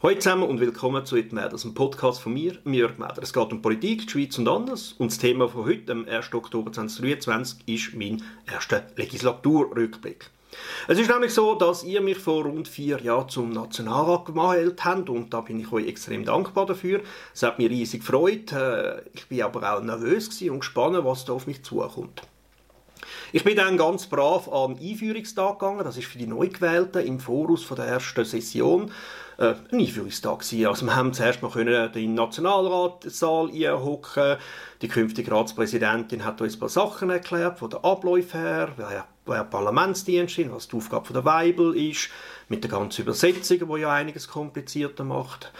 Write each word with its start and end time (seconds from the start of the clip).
Hallo 0.00 0.14
zusammen 0.14 0.44
und 0.44 0.60
willkommen 0.60 1.04
zu 1.04 1.16
«It 1.16 1.32
Matters», 1.32 1.64
einem 1.64 1.74
Podcast 1.74 2.20
von 2.20 2.32
mir, 2.32 2.52
Jörg 2.64 2.98
Meder. 2.98 3.20
Es 3.20 3.32
geht 3.32 3.52
um 3.52 3.60
Politik, 3.60 4.02
die 4.02 4.08
Schweiz 4.08 4.38
und 4.38 4.46
anders 4.46 4.94
und 4.96 5.10
das 5.10 5.18
Thema 5.18 5.48
von 5.48 5.64
heute, 5.64 5.90
am 5.90 6.06
1. 6.06 6.32
Oktober 6.34 6.70
2023, 6.70 7.66
ist 7.66 7.94
mein 7.96 8.22
erster 8.46 8.84
Legislaturrückblick. 8.94 10.30
Es 10.86 11.00
ist 11.00 11.10
nämlich 11.10 11.34
so, 11.34 11.56
dass 11.56 11.82
ihr 11.82 12.00
mich 12.00 12.18
vor 12.18 12.44
rund 12.44 12.68
vier 12.68 13.00
Jahren 13.00 13.28
zum 13.28 13.50
Nationalrat 13.50 14.26
gewählt 14.26 14.84
habt 14.84 15.10
und 15.10 15.34
da 15.34 15.40
bin 15.40 15.58
ich 15.58 15.72
euch 15.72 15.88
extrem 15.88 16.24
dankbar 16.24 16.66
dafür. 16.66 17.00
Es 17.34 17.42
hat 17.42 17.58
mich 17.58 17.68
riesig 17.68 18.02
gefreut. 18.02 18.52
Äh, 18.52 19.00
ich 19.14 19.26
bin 19.26 19.42
aber 19.42 19.74
auch 19.74 19.82
nervös 19.82 20.40
und 20.42 20.60
gespannt, 20.60 21.04
was 21.04 21.24
da 21.24 21.32
auf 21.32 21.48
mich 21.48 21.64
zukommt. 21.64 22.22
Ich 23.32 23.42
bin 23.42 23.56
dann 23.56 23.76
ganz 23.76 24.06
brav 24.06 24.48
an 24.48 24.76
den 24.76 24.90
Einführungstag 24.90 25.58
gegangen. 25.58 25.82
Das 25.82 25.96
ist 25.96 26.06
für 26.06 26.18
die 26.18 26.28
Neugewählten 26.28 27.04
im 27.04 27.18
Voraus 27.18 27.66
der 27.68 27.86
ersten 27.86 28.24
Session 28.24 28.92
äh, 29.38 29.54
ein 29.72 29.78
Einführungstag 29.80 30.40
gewesen. 30.40 30.66
Also 30.66 30.84
wir 30.86 30.96
haben 30.96 31.14
zuerst 31.14 31.42
mal 31.42 31.50
können 31.50 31.92
den 31.92 32.14
Nationalratssaal 32.14 33.50
einhocken. 33.50 34.36
Die 34.82 34.88
künftige 34.88 35.30
Ratspräsidentin 35.30 36.24
hat 36.24 36.40
uns 36.40 36.56
ein 36.56 36.60
paar 36.60 36.68
Sachen 36.68 37.10
erklärt, 37.10 37.58
von 37.58 37.70
den 37.70 37.82
Abläufen 37.82 38.40
her, 38.40 38.72
wer, 38.76 39.06
wer 39.26 39.44
Parlamentsdienst 39.44 40.38
ist, 40.38 40.52
was 40.52 40.68
die 40.68 40.76
Aufgabe 40.76 41.12
der 41.12 41.24
Weibel 41.24 41.74
ist, 41.76 42.10
mit 42.48 42.64
der 42.64 42.70
ganzen 42.70 43.02
Übersetzung, 43.02 43.74
die 43.74 43.80
ja 43.80 43.92
einiges 43.92 44.28
komplizierter 44.28 45.04
macht. 45.04 45.52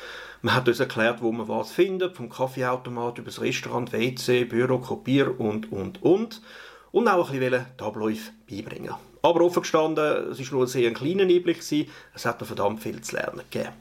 Man 0.43 0.55
hat 0.55 0.69
uns 0.69 0.79
erklärt, 0.79 1.23
wo 1.23 1.33
man 1.33 1.49
was 1.49 1.73
findet, 1.73 2.17
vom 2.17 2.29
Kaffeeautomat 2.29 3.19
über 3.19 3.27
das 3.27 3.41
Restaurant, 3.41 3.93
WC, 3.93 4.45
Büro, 4.45 4.79
Kopier 4.79 5.39
und, 5.41 5.73
und, 5.73 6.03
und. 6.03 6.43
Und 6.91 7.09
auch 7.09 7.31
ein 7.31 7.41
bisschen 7.41 7.67
die 7.79 7.85
Abläufe 7.85 8.31
beibringen. 8.49 8.95
Aber 9.23 9.41
offen 9.43 9.63
gestanden, 9.63 10.31
es 10.31 10.39
war 10.39 10.53
nur 10.53 10.65
ein 10.65 10.69
sehr 10.69 10.93
kleiner 10.93 11.23
Einblick. 11.23 11.61
Es 12.15 12.25
hat 12.25 12.41
noch 12.41 12.47
verdammt 12.47 12.83
viel 12.83 13.01
zu 13.01 13.17
lernen 13.17 13.43
gegeben. 13.51 13.73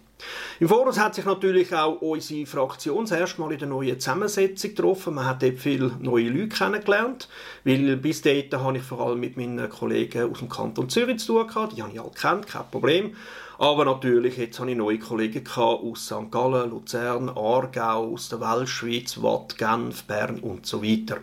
Im 0.59 0.67
Voraus 0.67 0.97
hat 0.97 1.13
sich 1.13 1.25
natürlich 1.25 1.73
auch 1.75 2.01
unsere 2.01 2.47
Fraktion 2.47 3.05
das 3.05 3.11
erste 3.11 3.39
Mal 3.39 3.51
in 3.51 3.59
der 3.59 3.67
neuen 3.67 3.99
Zusammensetzung 3.99 4.71
getroffen. 4.71 5.13
Man 5.13 5.25
hat 5.25 5.43
dort 5.43 5.59
viele 5.59 5.91
neue 5.99 6.29
Leute 6.29 6.49
kennengelernt, 6.49 7.29
weil 7.63 7.95
bis 7.97 8.23
dahin 8.23 8.49
habe 8.51 8.77
ich 8.77 8.83
vor 8.83 8.99
allem 9.01 9.19
mit 9.19 9.37
meinen 9.37 9.69
Kollegen 9.69 10.31
aus 10.31 10.39
dem 10.39 10.49
Kanton 10.49 10.89
Zürich 10.89 11.19
zu 11.19 11.33
tun 11.33 11.47
gehabt. 11.47 11.77
Die 11.77 11.83
habe 11.83 11.93
ich 11.93 12.01
alle 12.01 12.11
kennt, 12.11 12.47
kein 12.47 12.69
Problem. 12.71 13.15
Aber 13.59 13.85
natürlich, 13.85 14.37
jetzt 14.37 14.59
habe 14.59 14.71
ich 14.71 14.77
neue 14.77 14.99
Kollegen 14.99 15.47
aus 15.55 16.05
St. 16.05 16.31
Gallen, 16.31 16.71
Luzern, 16.71 17.29
Aargau, 17.29 18.13
aus 18.13 18.29
der 18.29 18.39
Weltschweiz, 18.39 19.21
Watt, 19.21 19.57
Genf, 19.57 20.03
Bern 20.03 20.39
und 20.39 20.65
so 20.65 20.83
weiter. 20.83 21.17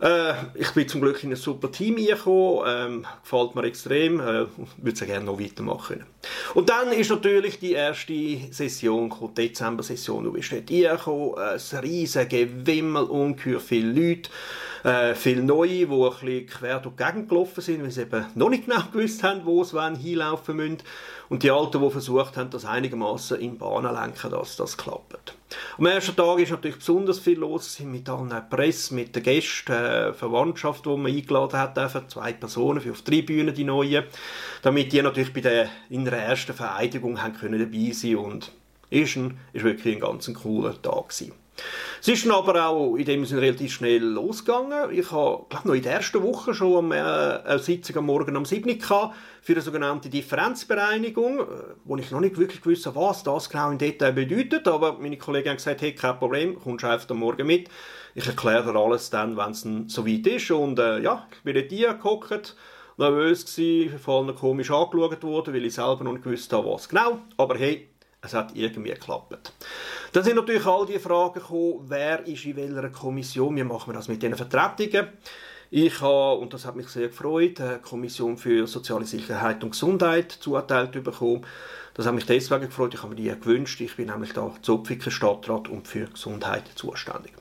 Äh, 0.00 0.34
ich 0.54 0.70
bin 0.72 0.88
zum 0.88 1.00
Glück 1.00 1.22
in 1.24 1.30
ein 1.30 1.36
super 1.36 1.72
Team 1.72 1.96
gekommen, 1.96 2.64
ähm, 2.66 3.06
gefällt 3.22 3.54
mir 3.54 3.64
extrem, 3.64 4.20
äh, 4.20 4.46
würde 4.76 4.96
sehr 4.96 5.08
gerne 5.08 5.24
noch 5.24 5.40
weitermachen. 5.40 6.04
Und 6.54 6.70
dann 6.70 6.92
ist 6.92 7.10
natürlich 7.10 7.58
die 7.58 7.72
erste 7.72 8.38
Session, 8.52 9.12
die 9.20 9.34
Dezember-Session, 9.34 10.24
du 10.24 10.32
bist 10.32 10.52
dort 10.52 10.70
reingekommen, 10.70 11.34
ein 11.38 11.78
riesiges 11.80 12.48
Wimmel, 12.64 13.04
ungeheuer 13.04 13.60
viele 13.60 13.92
Leute, 13.92 14.30
äh, 14.84 15.16
viele 15.16 15.42
Neue, 15.42 15.68
die 15.68 15.86
ein 15.86 16.10
bisschen 16.10 16.46
quer 16.46 16.78
durch 16.78 16.94
die 16.94 17.04
Gegend 17.04 17.28
gelaufen 17.28 17.60
sind, 17.60 17.82
weil 17.82 17.90
sie 17.90 18.02
eben 18.02 18.26
noch 18.36 18.50
nicht 18.50 18.66
genau 18.66 18.82
gewusst 18.92 19.24
haben, 19.24 19.44
wo 19.44 19.64
sie 19.64 19.96
hinlaufen 19.96 20.56
müssen. 20.56 20.78
Und 21.28 21.42
die 21.42 21.50
Alten, 21.50 21.82
die 21.82 21.90
versucht 21.90 22.36
haben, 22.36 22.50
das 22.50 22.64
einigermaßen 22.64 23.40
in 23.40 23.58
Bahnen 23.58 23.92
lenken, 23.92 24.30
dass 24.30 24.56
das 24.56 24.76
klappt. 24.76 25.37
Am 25.78 25.86
ersten 25.86 26.14
Tag 26.14 26.38
ist 26.40 26.50
natürlich 26.50 26.78
besonders 26.78 27.18
viel 27.18 27.38
los 27.38 27.80
mit 27.80 28.08
allen 28.08 28.32
Presse, 28.50 28.94
mit 28.94 29.16
den 29.16 29.22
Gästen, 29.22 29.72
äh, 29.72 30.12
Verwandtschaft, 30.12 30.84
die 30.84 30.90
man 30.90 31.06
eingeladen 31.06 31.58
hat, 31.58 31.78
einfach 31.78 32.06
zwei 32.06 32.32
Personen 32.32 32.80
für 32.80 32.90
auf 32.90 33.02
drei 33.02 33.22
Bühnen, 33.22 33.54
die 33.54 33.64
neuen, 33.64 34.04
damit 34.62 34.92
die 34.92 35.00
natürlich 35.00 35.32
bei 35.32 35.40
der, 35.40 35.70
in 35.88 36.04
der 36.04 36.18
ersten 36.18 36.52
Vereidigung 36.52 37.22
haben 37.22 37.34
können 37.34 37.58
dabei 37.58 37.92
sein 37.92 38.16
und 38.16 38.52
ist, 38.90 39.16
ein, 39.16 39.38
ist 39.52 39.64
wirklich 39.64 39.96
ein 39.96 40.00
ganz 40.00 40.32
cooler 40.34 40.80
Tag 40.80 41.08
gewesen. 41.08 41.32
Es 42.00 42.08
ist 42.08 42.24
dann 42.24 42.32
aber 42.32 42.66
auch 42.66 42.96
in 42.96 43.04
dem 43.04 43.24
Sinne 43.24 43.42
relativ 43.42 43.72
schnell 43.72 44.02
losgegangen. 44.02 44.92
Ich 44.92 45.10
habe, 45.10 45.46
glaube 45.48 45.68
noch 45.68 45.74
in 45.74 45.82
der 45.82 45.94
ersten 45.94 46.22
Woche 46.22 46.54
schon 46.54 46.92
äh, 46.92 46.94
eine 46.94 47.58
Sitzung 47.58 47.96
am 47.98 48.06
Morgen 48.06 48.36
um 48.36 48.44
7 48.44 48.70
Uhr 48.70 49.12
für 49.42 49.52
eine 49.52 49.60
sogenannte 49.60 50.08
Differenzbereinigung, 50.08 51.40
äh, 51.40 51.44
wo 51.84 51.96
ich 51.96 52.10
noch 52.10 52.20
nicht 52.20 52.38
wirklich 52.38 52.62
gewusst 52.62 52.86
habe, 52.86 53.00
was 53.00 53.24
das 53.24 53.50
genau 53.50 53.70
im 53.70 53.78
Detail 53.78 54.12
bedeutet. 54.12 54.68
Aber 54.68 54.98
meine 54.98 55.18
Kollegen 55.18 55.48
haben 55.50 55.56
gesagt, 55.56 55.82
hey, 55.82 55.94
kein 55.94 56.18
Problem, 56.18 56.58
kommst 56.60 56.84
einfach 56.84 57.10
am 57.10 57.18
Morgen 57.18 57.46
mit. 57.46 57.68
Ich 58.14 58.26
erkläre 58.26 58.72
dir 58.72 58.78
alles 58.78 59.10
dann, 59.10 59.36
wenn 59.36 59.50
es 59.50 59.66
soweit 59.92 60.26
ist. 60.26 60.50
Und 60.50 60.78
äh, 60.78 61.00
ja, 61.00 61.26
ich 61.32 61.42
bin 61.42 61.54
dort 61.54 61.70
hingeguckt 61.70 62.56
nervös 62.98 63.44
gewesen, 63.44 63.98
vor 63.98 64.22
allem 64.22 64.34
komisch 64.34 64.70
angeschaut 64.70 65.22
worden, 65.22 65.54
weil 65.54 65.64
ich 65.64 65.74
selber 65.74 66.04
noch 66.04 66.12
nicht 66.12 66.24
gewusst 66.24 66.52
habe, 66.52 66.68
was 66.68 66.88
genau. 66.88 67.18
Aber 67.36 67.56
hey, 67.56 67.88
es 68.20 68.34
hat 68.34 68.54
irgendwie 68.54 68.90
geklappt. 68.90 69.52
Dann 70.12 70.24
sind 70.24 70.36
natürlich 70.36 70.66
all 70.66 70.86
die 70.86 70.98
Fragen 70.98 71.34
gekommen, 71.34 71.84
wer 71.86 72.26
ist 72.26 72.44
in 72.44 72.56
welcher 72.56 72.88
Kommission, 72.90 73.56
wie 73.56 73.64
machen 73.64 73.92
wir 73.92 73.94
das 73.94 74.08
mit 74.08 74.22
den 74.22 74.34
Vertretungen. 74.34 75.08
Ich 75.70 76.00
habe, 76.00 76.40
und 76.40 76.54
das 76.54 76.64
hat 76.64 76.76
mich 76.76 76.88
sehr 76.88 77.08
gefreut, 77.08 77.60
eine 77.60 77.78
Kommission 77.78 78.38
für 78.38 78.66
soziale 78.66 79.04
Sicherheit 79.04 79.62
und 79.62 79.72
Gesundheit 79.72 80.32
zugeteilt 80.32 80.92
bekommen. 81.04 81.44
Das 81.92 82.06
hat 82.06 82.14
mich 82.14 82.24
deswegen 82.24 82.62
gefreut, 82.62 82.94
ich 82.94 83.02
habe 83.02 83.14
mir 83.14 83.20
die 83.20 83.40
gewünscht. 83.40 83.80
Ich 83.80 83.96
bin 83.96 84.06
nämlich 84.06 84.32
da 84.32 84.50
Zopfiker 84.62 85.10
Stadtrat 85.10 85.68
und 85.68 85.86
für 85.86 86.06
Gesundheit 86.06 86.64
zuständig. 86.74 87.32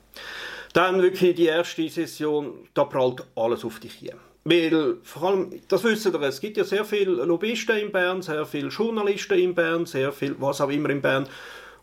Dann 0.73 1.01
wirklich 1.01 1.35
die 1.35 1.45
erste 1.45 1.88
Session, 1.88 2.67
da 2.73 2.83
prallt 2.83 3.25
alles 3.35 3.63
auf 3.63 3.79
dich 3.79 3.94
hier. 3.94 4.15
Weil, 4.50 5.00
vor 5.03 5.24
allem, 5.24 5.62
das 5.68 5.84
wissen 5.84 6.13
wir, 6.13 6.22
es 6.22 6.40
gibt 6.40 6.56
ja 6.56 6.63
sehr 6.63 6.85
viele 6.85 7.25
Lobbyisten 7.25 7.78
in 7.80 7.91
Bern, 7.91 8.22
sehr 8.22 8.46
viele 8.46 8.69
Journalisten 8.69 9.38
in 9.38 9.53
Bern, 9.53 9.85
sehr 9.85 10.13
viel, 10.13 10.38
was 10.40 10.62
auch 10.62 10.69
immer 10.69 10.90
in 10.90 11.02
Bern. 11.02 11.28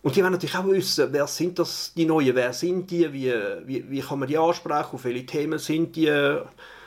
Und 0.01 0.17
die 0.17 0.23
wollen 0.23 0.33
natürlich 0.33 0.57
auch 0.57 0.67
wissen, 0.67 1.09
wer 1.13 1.27
sind 1.27 1.59
das, 1.59 1.93
die 1.95 2.07
Neuen, 2.07 2.35
wer 2.35 2.55
sind 2.55 2.91
die, 2.91 3.13
wie, 3.13 3.35
wie, 3.67 3.91
wie 3.91 4.01
kann 4.01 4.19
man 4.19 4.29
die 4.29 4.39
ansprechen, 4.39 4.95
auf 4.95 5.05
welche 5.05 5.27
Themen 5.27 5.59
sind 5.59 5.95
die, 5.95 6.11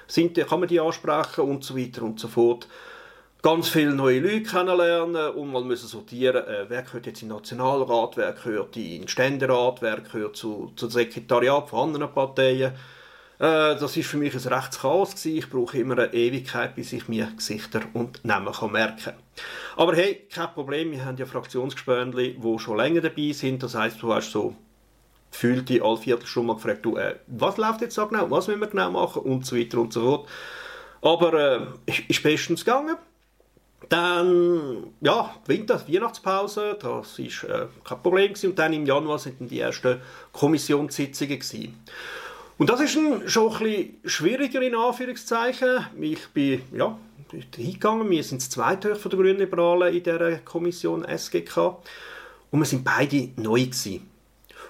sind 0.07 0.35
die, 0.35 0.41
kann 0.41 0.61
man 0.61 0.67
die 0.67 0.79
ansprechen 0.79 1.41
und 1.41 1.63
so 1.63 1.77
weiter 1.77 2.01
und 2.01 2.19
so 2.19 2.27
fort. 2.27 2.67
Ganz 3.43 3.69
viele 3.69 3.93
neue 3.93 4.19
Leute 4.19 4.43
kennenlernen 4.43 5.29
und 5.35 5.51
man 5.51 5.67
müssen 5.67 5.87
sortieren, 5.87 6.43
äh, 6.43 6.65
wer 6.69 6.81
gehört 6.81 7.05
jetzt 7.05 7.21
in 7.21 7.29
den 7.29 7.37
Nationalrat, 7.37 8.17
wer 8.17 8.33
gehört 8.33 8.75
in 8.77 9.01
den 9.01 9.07
Ständerat, 9.07 9.83
wer 9.83 9.97
gehört 9.97 10.37
zu, 10.37 10.71
zu 10.75 10.89
Sekretariat 10.89 11.69
von 11.69 11.89
anderen 11.89 12.11
Parteien. 12.11 12.73
Äh, 13.39 13.75
das 13.75 13.95
ist 13.95 14.07
für 14.07 14.17
mich 14.17 14.33
ein 14.33 14.53
rechtes 14.53 14.79
Chaos. 14.79 15.25
Ich 15.25 15.49
brauche 15.49 15.77
immer 15.77 15.97
eine 15.97 16.13
Ewigkeit, 16.13 16.75
bis 16.75 16.93
ich 16.93 17.07
mir 17.07 17.31
Gesichter 17.35 17.81
und 17.93 18.23
Namen 18.25 18.51
kann 18.53 18.71
merken 18.71 19.13
Aber 19.75 19.95
hey, 19.95 20.27
kein 20.33 20.53
Problem, 20.53 20.91
wir 20.91 21.05
haben 21.05 21.17
ja 21.17 21.25
Fraktionsgespönli, 21.25 22.39
die 22.41 22.59
schon 22.59 22.77
länger 22.77 23.01
dabei 23.01 23.31
sind. 23.31 23.61
Das 23.61 23.75
heisst, 23.75 24.01
du 24.01 24.13
hast 24.13 24.31
so 24.31 24.55
gefühlt 25.31 25.69
die 25.69 25.81
alle 25.81 25.97
Viertelstunde 25.97 26.47
mal 26.47 26.53
gefragt, 26.55 26.85
du, 26.85 26.97
äh, 26.97 27.15
was 27.27 27.57
läuft 27.57 27.81
jetzt 27.81 27.95
so 27.95 28.07
genau, 28.07 28.31
was 28.31 28.47
müssen 28.47 28.61
wir 28.61 28.67
genau 28.67 28.91
machen 28.91 29.21
und 29.23 29.45
so 29.45 29.55
weiter 29.55 29.79
und 29.79 29.93
so 29.93 30.01
fort. 30.01 30.29
Aber 31.01 31.33
äh, 31.33 31.67
ist, 31.85 31.99
ist 32.07 32.23
bestens 32.23 32.65
gegangen. 32.65 32.95
Dann, 33.89 34.95
ja, 35.01 35.35
Winter, 35.45 35.81
Weihnachtspause, 35.87 36.77
das 36.81 37.19
war 37.19 37.49
äh, 37.49 37.67
kein 37.83 38.01
Problem 38.01 38.29
gewesen. 38.29 38.49
Und 38.49 38.59
dann 38.59 38.73
im 38.73 38.85
Januar 38.85 39.19
sind 39.19 39.39
dann 39.39 39.47
die 39.47 39.59
ersten 39.59 40.01
Kommissionssitzungen 40.33 41.39
gewesen. 41.39 41.79
Und 42.57 42.69
das 42.69 42.81
ist 42.81 42.97
ein, 42.97 43.29
schon 43.29 43.53
ein 43.53 43.59
bisschen 43.59 43.99
schwieriger 44.05 44.61
in 44.61 44.75
Anführungszeichen. 44.75 45.85
Ich 45.99 46.27
bin 46.29 46.61
ja, 46.73 46.97
hingegangen, 47.55 48.09
wir 48.09 48.23
sind 48.23 48.41
das 48.41 48.49
zweite 48.49 48.95
von 48.95 49.11
der 49.11 49.19
Grünen 49.19 49.37
Liberalen 49.37 49.95
in 49.95 50.03
der 50.03 50.39
Kommission 50.39 51.05
SGK 51.05 51.77
und 52.49 52.59
wir 52.59 52.65
sind 52.65 52.83
beide 52.83 53.29
neu 53.35 53.61
gewesen. 53.61 54.09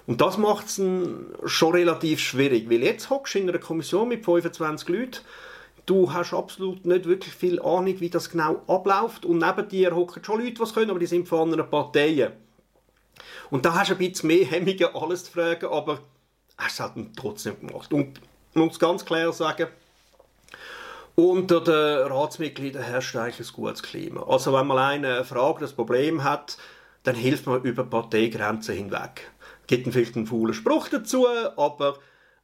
Und 0.06 0.22
das 0.22 0.38
macht 0.38 0.68
es 0.68 0.82
schon 1.46 1.72
relativ 1.72 2.20
schwierig, 2.20 2.70
weil 2.70 2.84
jetzt 2.84 3.10
hockst 3.10 3.36
du 3.36 3.40
in 3.40 3.50
einer 3.50 3.60
Kommission 3.60 4.08
mit 4.08 4.26
25 4.26 4.88
Leuten, 4.90 5.20
du 5.86 6.12
hast 6.12 6.34
absolut 6.34 6.86
nicht 6.86 7.06
wirklich 7.06 7.34
viel 7.34 7.62
Ahnung, 7.62 8.00
wie 8.00 8.10
das 8.10 8.30
genau 8.30 8.62
abläuft 8.68 9.26
und 9.26 9.38
neben 9.38 9.68
dir 9.70 9.96
hocken 9.96 10.24
schon 10.24 10.44
Leute, 10.44 10.62
es 10.62 10.74
können, 10.74 10.90
aber 10.90 11.00
die 11.00 11.06
sind 11.06 11.28
von 11.28 11.42
anderen 11.42 11.70
Parteien. 11.70 12.34
Und 13.50 13.66
da 13.66 13.76
hast 13.76 13.92
du 13.92 13.94
ein 13.94 13.98
bisschen 13.98 14.28
mehr 14.28 14.46
Hemmungen, 14.46 14.88
alles 14.94 15.26
zu 15.26 15.32
fragen, 15.32 15.68
aber 15.68 16.00
es 16.66 16.80
halt 16.80 16.94
trotzdem 17.16 17.60
gemacht. 17.60 17.94
Und 17.94 18.20
man 18.54 18.68
muss 18.68 18.80
ganz 18.80 19.06
klar 19.06 19.32
sagen, 19.34 19.68
unter 21.16 21.62
den 21.62 22.12
Ratsmitgliedern 22.12 22.84
herrscht 22.84 23.16
eigentlich 23.16 23.48
ein 23.48 23.54
gutes 23.54 23.84
Klima. 23.84 24.24
Also 24.28 24.54
wenn 24.54 24.68
man 24.68 24.78
eine 24.78 25.24
Frage, 25.24 25.62
das 25.62 25.74
Problem 25.74 26.24
hat, 26.24 26.58
dann 27.04 27.16
hilft 27.16 27.48
man 27.48 27.64
über 27.64 27.84
Parteigrenzen 27.84 28.76
hinweg. 28.76 29.32
Es 29.62 29.68
gibt 29.68 29.92
vielleicht 29.92 30.16
einen 30.16 30.28
faulen 30.28 30.54
Spruch 30.54 30.90
dazu, 30.90 31.28
aber 31.56 31.98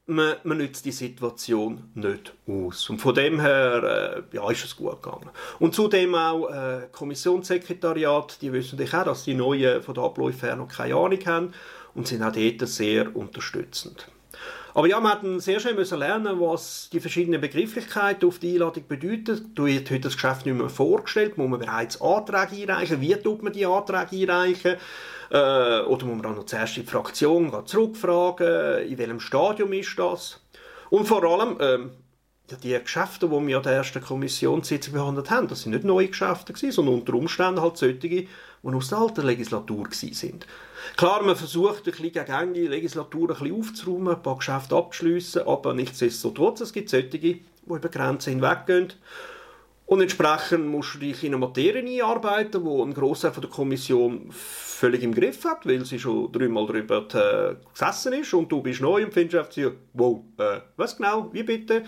man, 0.06 0.36
man 0.44 0.57
nützt 0.57 0.86
die 0.86 0.92
Situation 0.92 1.92
nicht 1.94 2.33
aus. 2.48 2.89
Und 2.89 3.00
von 3.00 3.15
dem 3.15 3.39
her 3.39 4.25
äh, 4.31 4.36
ja, 4.36 4.50
ist 4.50 4.65
es 4.65 4.75
gut 4.75 5.01
gegangen. 5.01 5.30
Und 5.60 5.74
zudem 5.75 6.15
auch 6.15 6.50
äh, 6.50 6.88
Kommissionssekretariat, 6.92 8.42
die 8.42 8.51
wissen 8.51 8.75
natürlich 8.75 8.95
auch, 8.95 9.06
dass 9.06 9.24
die 9.24 9.36
Neuen 9.36 9.81
von 9.81 9.94
der 9.94 10.04
Abläufe 10.04 10.48
her 10.48 10.56
noch 10.56 10.68
keine 10.68 10.95
Ahnung 10.95 11.25
haben 11.25 11.54
und 11.95 12.07
sind 12.07 12.24
auch 12.24 12.31
dort 12.31 12.68
sehr 12.68 13.16
unterstützend. 13.16 14.07
Aber 14.75 14.88
ja, 14.88 15.00
wir 15.00 15.10
hatten 15.10 15.40
sehr 15.40 15.60
schön 15.60 15.75
müssen 15.75 16.00
lernen, 16.00 16.40
was 16.40 16.90
die 16.92 17.00
verschiedenen 17.00 17.40
Begrifflichkeiten 17.40 18.28
auf 18.28 18.40
die 18.40 18.54
Einladung 18.54 18.88
bedeuten. 18.88 19.51
Du 19.54 19.66
wird 19.66 19.92
heute 19.92 20.01
das 20.01 20.13
Geschäft 20.16 20.48
nicht 20.48 20.57
mehr 20.57 20.69
vorgestellt, 20.69 21.38
muss 21.38 21.48
man 21.48 21.60
bereits 21.60 22.01
Anträge 22.01 22.63
einreichen. 22.63 23.00
Wie 23.00 23.13
tut 23.16 23.44
man 23.44 23.54
die 23.54 23.68
Anträge 23.68 24.34
einreichen? 24.34 24.78
Äh, 25.30 25.81
oder 25.81 26.06
muss 26.06 26.18
man 26.18 26.25
auch 26.25 26.36
noch 26.36 26.45
zuerst 26.45 26.78
in 26.78 26.86
die 26.86 26.90
Fraktion 26.90 27.54
zurückfragen, 27.66 28.88
in 28.88 28.98
welchem 28.98 29.19
Stadium 29.19 29.74
ist 29.74 29.98
das? 29.98 30.42
Und 30.89 31.07
vor 31.07 31.24
allem, 31.24 31.57
ähm, 31.60 31.92
ja, 32.51 32.57
die 32.57 32.78
Geschäfte, 32.84 33.28
die 33.28 33.48
wir 33.48 33.57
an 33.57 33.63
der 33.63 33.74
ersten 33.74 34.01
Kommissionssitzung 34.01 34.94
behandelt 34.94 35.30
haben, 35.30 35.48
das 35.48 35.62
sind 35.62 35.72
nicht 35.72 35.86
neue 35.86 36.07
Geschäfte 36.07 36.54
gewesen, 36.54 36.74
sondern 36.74 36.95
unter 36.95 37.13
Umständen 37.13 37.62
halt 37.62 37.78
solche, 37.78 38.00
die 38.00 38.28
aus 38.62 38.90
der 38.90 38.98
alten 38.98 39.25
Legislatur 39.25 39.88
sind. 39.92 40.45
Klar, 40.98 41.24
man 41.24 41.36
versucht, 41.36 41.88
ein 41.88 41.92
bisschen 41.92 42.12
gegen 42.12 42.54
die 42.54 42.68
Legislatur 42.68 43.30
ein 43.30 43.38
bisschen 43.38 43.60
aufzuräumen, 43.60 44.16
ein 44.16 44.22
paar 44.22 44.38
Geschäfte 44.38 44.75
abzuschliessen, 44.75 45.48
aber 45.48 45.74
nichtsdestotrotz, 45.74 46.62
es 46.62 46.74
gibt 46.74 46.90
solche, 46.90 47.10
die 47.10 47.45
über 47.66 47.80
Grenzen 47.90 48.34
hinweggehen. 48.34 48.94
Und 49.86 50.01
entsprechend 50.01 50.68
musst 50.68 50.96
du 50.96 51.00
dich 51.00 51.24
in 51.24 51.34
eine 51.34 51.46
Materie 51.46 52.04
einarbeiten, 52.04 52.63
wo 52.63 52.84
ein 52.84 52.94
Großteil 52.94 53.31
der 53.31 53.50
Kommission 53.50 54.30
völlig 54.31 55.04
im 55.04 55.13
Griff 55.13 55.44
hat, 55.46 55.66
weil 55.66 55.86
sie 55.86 56.00
schon 56.00 56.31
dreimal 56.31 56.66
darüber 56.66 57.06
äh, 57.13 57.56
gesessen 57.72 58.13
ist 58.13 58.34
und 58.34 58.51
du 58.51 58.62
bist 58.62 58.81
neu 58.81 59.04
und 59.04 59.13
findest 59.13 59.57
einfach, 59.57 59.75
wow, 59.94 60.22
äh, 60.38 60.62
was 60.78 60.96
genau, 60.98 61.30
wie 61.34 61.44
bitte? 61.44 61.84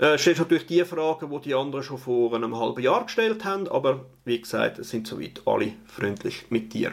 Äh, 0.00 0.16
stellst 0.16 0.40
natürlich 0.40 0.66
die 0.66 0.82
Fragen, 0.86 1.30
die 1.30 1.40
die 1.42 1.54
anderen 1.54 1.84
schon 1.84 1.98
vor 1.98 2.34
einem 2.34 2.58
halben 2.58 2.82
Jahr 2.82 3.04
gestellt 3.04 3.44
haben, 3.44 3.68
aber 3.68 4.06
wie 4.24 4.40
gesagt, 4.40 4.78
es 4.78 4.88
sind 4.88 5.06
soweit 5.06 5.42
alle 5.44 5.74
freundlich 5.84 6.46
mit 6.48 6.72
dir. 6.72 6.92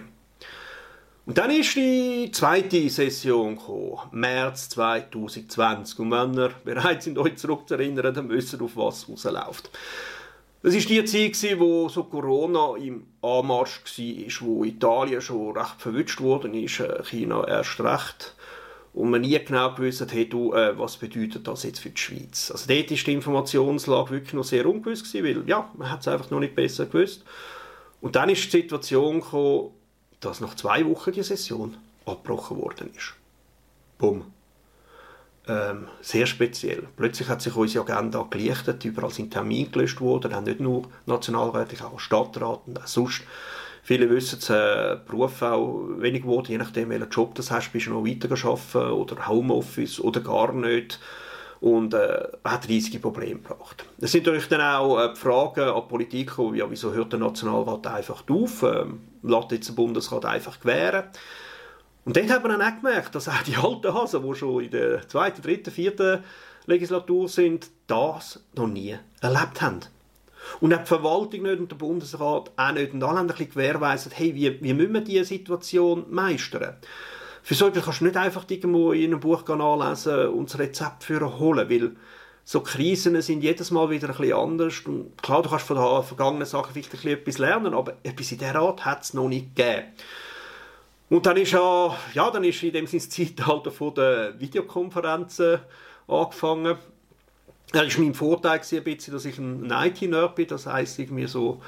Und 1.26 1.38
dann 1.38 1.50
ist 1.50 1.74
die 1.78 2.30
zweite 2.34 2.90
Session 2.90 3.56
gekommen, 3.56 4.10
März 4.12 4.68
2020. 4.70 6.00
Und 6.00 6.12
wenn 6.12 6.38
ihr 6.38 6.52
bereit 6.66 7.04
sind, 7.04 7.18
euch 7.18 7.38
zurückzuerinnern, 7.38 8.14
dann 8.14 8.30
wisst 8.30 8.54
ihr, 8.54 8.62
auf 8.62 8.76
was 8.76 9.08
rausläuft. 9.08 9.70
Das 10.62 10.74
war 10.74 10.82
die 10.82 11.06
Zeit, 11.06 11.60
wo 11.60 11.88
so 11.88 12.04
Corona 12.04 12.76
im 12.76 13.08
Anmarsch 13.22 13.84
war, 13.86 14.48
wo 14.48 14.66
Italien 14.66 15.22
schon 15.22 15.56
recht 15.56 15.80
verwünscht 15.80 16.20
worden 16.20 16.54
ist, 16.54 16.82
äh, 16.82 17.02
China 17.06 17.48
erst 17.48 17.80
recht. 17.80 18.36
Und 18.98 19.12
man 19.12 19.22
nie 19.22 19.38
genau 19.46 19.76
gewusst 19.76 20.02
hat, 20.02 20.12
hey, 20.12 20.28
du, 20.28 20.54
äh, 20.54 20.76
was 20.76 20.98
bedeutet 20.98 21.48
das 21.48 21.62
jetzt 21.62 21.82
für 21.82 21.92
die 21.92 22.02
Schweiz. 22.02 22.50
Also 22.50 22.66
dort 22.68 22.90
war 22.90 22.98
die 22.98 23.14
Informationslage 23.14 24.10
wirklich 24.10 24.34
noch 24.34 24.44
sehr 24.44 24.66
ungewiss, 24.66 25.14
weil 25.14 25.44
ja, 25.48 25.70
man 25.78 25.92
hat 25.92 26.00
es 26.00 26.08
einfach 26.08 26.32
noch 26.32 26.40
nicht 26.40 26.56
besser 26.56 26.88
gewusst. 26.88 27.24
Und 28.02 28.16
dann 28.16 28.28
ist 28.30 28.44
die 28.46 28.62
Situation 28.62 29.20
gekommen, 29.20 29.70
dass 30.20 30.42
nach 30.42 30.56
zwei 30.56 30.84
Wochen 30.88 31.12
die 31.12 31.22
Session 31.22 31.78
abgebrochen 32.08 32.58
worden 32.58 32.90
ist. 32.98 33.14
Bumm. 34.00 34.24
Ähm, 35.48 35.88
sehr 36.02 36.26
speziell. 36.26 36.88
Plötzlich 36.98 37.30
hat 37.30 37.44
sich 37.44 37.56
unsere 37.56 37.86
Agenda 37.86 38.26
gelichtet, 38.28 38.84
überall 38.84 39.12
sind 39.12 39.30
Termine 39.32 39.70
gelöscht 39.70 40.02
worden, 40.02 40.44
nicht 40.44 40.60
nur 40.60 40.90
nationalrätlich, 41.06 41.84
auch 41.84 42.00
Stadtrat 42.00 42.62
und 42.66 42.82
auch 42.82 42.88
sonst. 42.88 43.22
Viele 43.88 44.10
wissen 44.10 44.40
es, 44.40 44.50
äh, 44.50 44.98
Beruf 45.08 45.42
auch 45.42 45.88
wenig 46.00 46.24
geworden, 46.24 46.48
je 46.50 46.58
nachdem, 46.58 46.90
welchen 46.90 47.10
Job 47.10 47.34
du 47.36 47.42
hast, 47.42 47.72
bist 47.72 47.88
du 47.88 47.92
noch 47.92 48.06
weiter 48.06 48.30
arbeiten 48.30 48.92
oder 48.92 49.30
Homeoffice 49.30 50.02
oder 50.02 50.20
gar 50.20 50.52
nicht 50.52 51.00
und 51.62 51.94
äh, 51.94 52.28
hat 52.44 52.68
riesige 52.68 53.00
Probleme 53.00 53.40
gebracht. 53.40 53.86
Es 54.02 54.12
sind 54.12 54.26
natürlich 54.26 54.50
dann 54.50 54.60
auch 54.60 55.00
äh, 55.00 55.16
Fragen 55.16 55.70
an 55.70 55.84
die 55.84 55.88
Politik 55.88 56.34
ja, 56.56 56.70
wieso 56.70 56.92
hört 56.92 57.14
der 57.14 57.22
Nationalrat 57.22 57.88
einfach 57.88 58.26
auf, 58.30 58.64
ähm, 58.64 59.00
lässt 59.24 59.54
jetzt 59.54 59.70
der 59.70 59.76
Bundesrat 59.76 60.26
einfach 60.26 60.60
gewähren. 60.60 61.06
Und 62.04 62.18
dort 62.18 62.30
hat 62.30 62.44
man 62.44 62.60
dann 62.60 62.70
auch 62.70 62.82
gemerkt, 62.82 63.16
dass 63.16 63.30
auch 63.30 63.42
die 63.44 63.56
alten 63.56 63.94
Hasen, 63.94 64.22
die 64.22 64.36
schon 64.36 64.66
in 64.66 64.72
der 64.72 65.08
zweiten, 65.08 65.42
dritten, 65.42 65.72
vierten 65.72 66.26
Legislatur 66.66 67.30
sind, 67.30 67.70
das 67.88 68.44
noch 68.54 68.68
nie 68.68 68.98
erlebt 69.22 69.62
haben. 69.62 69.80
Und 70.60 70.74
auch 70.74 70.80
die 70.80 70.86
Verwaltung 70.86 71.44
nicht 71.44 71.60
und 71.60 71.72
der 71.72 71.76
Bundesrat 71.76 72.52
auch 72.56 72.72
nicht. 72.72 72.94
Und 72.94 73.04
alle 73.04 73.20
haben 73.20 73.26
ein 73.26 73.28
bisschen 73.28 73.50
gewährweisert, 73.50 74.18
hey, 74.18 74.34
wie, 74.36 74.62
wie 74.62 74.74
müssen 74.74 74.94
wir 74.94 75.02
diese 75.02 75.26
Situation 75.26 76.06
meistern? 76.10 76.76
Für 77.44 77.54
so 77.54 77.68
etwas 77.68 77.86
kannst 77.86 78.02
du 78.02 78.06
nicht 78.06 78.18
einfach 78.18 78.46
irgendwo 78.50 78.92
in 78.92 79.06
einem 79.06 79.20
Buch 79.20 79.48
anlesen 79.48 80.28
und 80.30 80.50
das 80.50 80.60
Rezept 80.60 81.04
für 81.06 81.40
holen, 81.40 81.70
weil 81.70 81.96
so 82.44 82.62
Krisen 82.62 83.22
sind 83.22 83.42
jedes 83.42 83.72
Mal 83.72 83.90
wieder 83.90 84.10
ein 84.10 84.16
bisschen 84.16 84.38
anders. 84.38 84.80
Und 84.86 85.22
klar, 85.22 85.42
du 85.42 85.50
kannst 85.50 85.66
von 85.66 85.78
den 85.78 86.04
vergangenen 86.04 86.46
Sachen 86.46 86.74
vielleicht 86.74 87.06
etwas 87.06 87.38
lernen, 87.38 87.74
aber 87.74 87.94
etwas 88.04 88.32
in 88.32 88.38
dieser 88.38 88.56
Art 88.56 88.86
hat 88.86 89.04
es 89.04 89.14
noch 89.14 89.28
nicht 89.28 89.56
gegeben. 89.56 89.88
Und 91.10 91.26
dann 91.26 91.38
ist 91.38 91.52
ja, 91.52 91.96
ja, 92.14 92.30
dann 92.32 92.44
ist 92.44 92.62
in 92.64 92.74
dem 92.74 92.88
Sinne 92.88 93.02
das 93.02 93.10
Zeitalter 93.10 93.72
von 93.72 93.94
der 93.94 94.40
Videokonferenzen 94.40 95.60
angefangen. 96.08 96.78
Das 97.72 97.98
war 97.98 98.04
mein 98.04 98.14
Vorteil 98.14 98.62
ein 98.62 98.84
bisschen, 98.84 99.14
dass 99.14 99.26
ich 99.26 99.38
ein 99.38 99.70
IT-Nerd 99.70 100.36
bin, 100.36 100.48
das 100.48 100.66
heisst, 100.68 101.00
ich 101.00 101.12
mir 101.12 101.28
so 101.28 101.62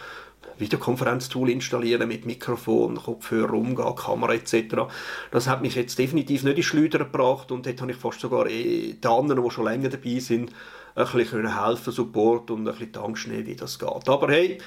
Videokonferenztool 0.57 1.49
installieren 1.49 2.07
mit 2.07 2.25
Mikrofon, 2.25 2.95
Kopfhörer 2.95 3.53
umgehen, 3.53 3.95
Kamera 3.95 4.33
etc. 4.33 4.87
Das 5.31 5.47
hat 5.47 5.61
mich 5.61 5.75
jetzt 5.75 5.99
definitiv 5.99 6.43
nicht 6.43 6.57
in 6.57 6.63
Schleuder 6.63 6.99
gebracht 6.99 7.51
und 7.51 7.65
dort 7.65 7.81
habe 7.81 7.91
ich 7.91 7.97
fast 7.97 8.21
sogar 8.21 8.47
eh 8.47 8.93
die 8.93 9.07
anderen, 9.07 9.43
die 9.43 9.51
schon 9.51 9.65
länger 9.65 9.89
dabei 9.89 10.19
sind, 10.19 10.53
ein 10.95 11.05
bisschen 11.05 11.65
helfen, 11.65 11.91
Support 11.91 12.51
und 12.51 12.67
ein 12.67 12.73
bisschen 12.73 12.93
Tankschnee, 12.93 13.45
wie 13.45 13.55
das 13.55 13.77
geht. 13.77 14.09
Aber 14.09 14.29
hey, 14.29 14.57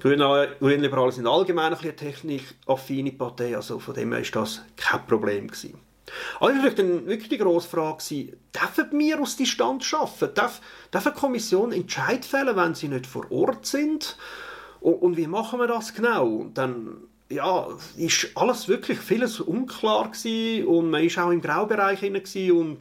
Grünliberale 0.00 1.12
sind 1.12 1.26
allgemein 1.26 1.72
ein 1.74 1.78
bisschen 1.78 1.96
technikaffine 1.96 3.12
Partei, 3.12 3.54
also 3.54 3.78
von 3.78 3.94
dem 3.94 4.12
her 4.12 4.22
ist 4.22 4.34
das 4.34 4.62
kein 4.76 5.06
Problem 5.06 5.46
gewesen. 5.46 5.78
Also 6.40 6.62
war 6.62 6.70
dann 6.70 7.06
wirklich 7.06 7.28
die 7.28 7.38
grosse 7.38 7.68
Frage, 7.68 8.02
dürfen 8.54 8.98
wir 8.98 9.20
aus 9.20 9.36
Distanz 9.36 9.92
arbeiten? 9.94 10.34
Darf, 10.34 10.60
darf 10.90 11.06
eine 11.06 11.14
Kommission 11.14 11.72
Entscheid 11.72 12.24
fällen, 12.24 12.56
wenn 12.56 12.74
sie 12.74 12.88
nicht 12.88 13.06
vor 13.06 13.30
Ort 13.30 13.66
sind? 13.66 14.16
Und, 14.80 14.94
und 14.94 15.16
wie 15.16 15.26
machen 15.26 15.60
wir 15.60 15.66
das 15.66 15.94
genau? 15.94 16.26
Und 16.26 16.58
dann 16.58 16.96
ja, 17.30 17.68
ist 17.96 18.28
alles 18.34 18.68
wirklich 18.68 18.98
vieles 18.98 19.40
unklar 19.40 20.10
gewesen 20.10 20.66
und 20.66 20.90
man 20.90 21.04
ist 21.04 21.18
auch 21.18 21.30
im 21.30 21.40
Graubereich 21.40 22.00
hinein 22.00 22.22
und 22.50 22.78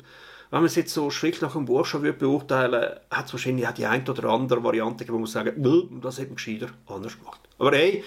wenn 0.52 0.62
man 0.62 0.66
es 0.66 0.76
jetzt 0.76 0.94
so 0.94 1.12
strikt 1.12 1.44
nach 1.44 1.54
dem 1.54 1.66
Buchstaben 1.66 2.18
beurteilen 2.18 2.96
hat 3.12 3.28
es 3.28 3.34
wahrscheinlich 3.34 3.68
auch 3.68 3.74
die 3.74 3.86
eine 3.86 4.10
oder 4.10 4.30
andere 4.30 4.64
Variante 4.64 5.08
wo 5.08 5.20
man 5.20 5.28
sagen, 5.28 5.62
das 6.02 6.18
hätte 6.18 6.30
man 6.30 6.36
gescheiter 6.38 6.70
anders 6.88 7.20
gemacht. 7.20 7.42
Aber 7.60 7.76
hey, 7.76 8.04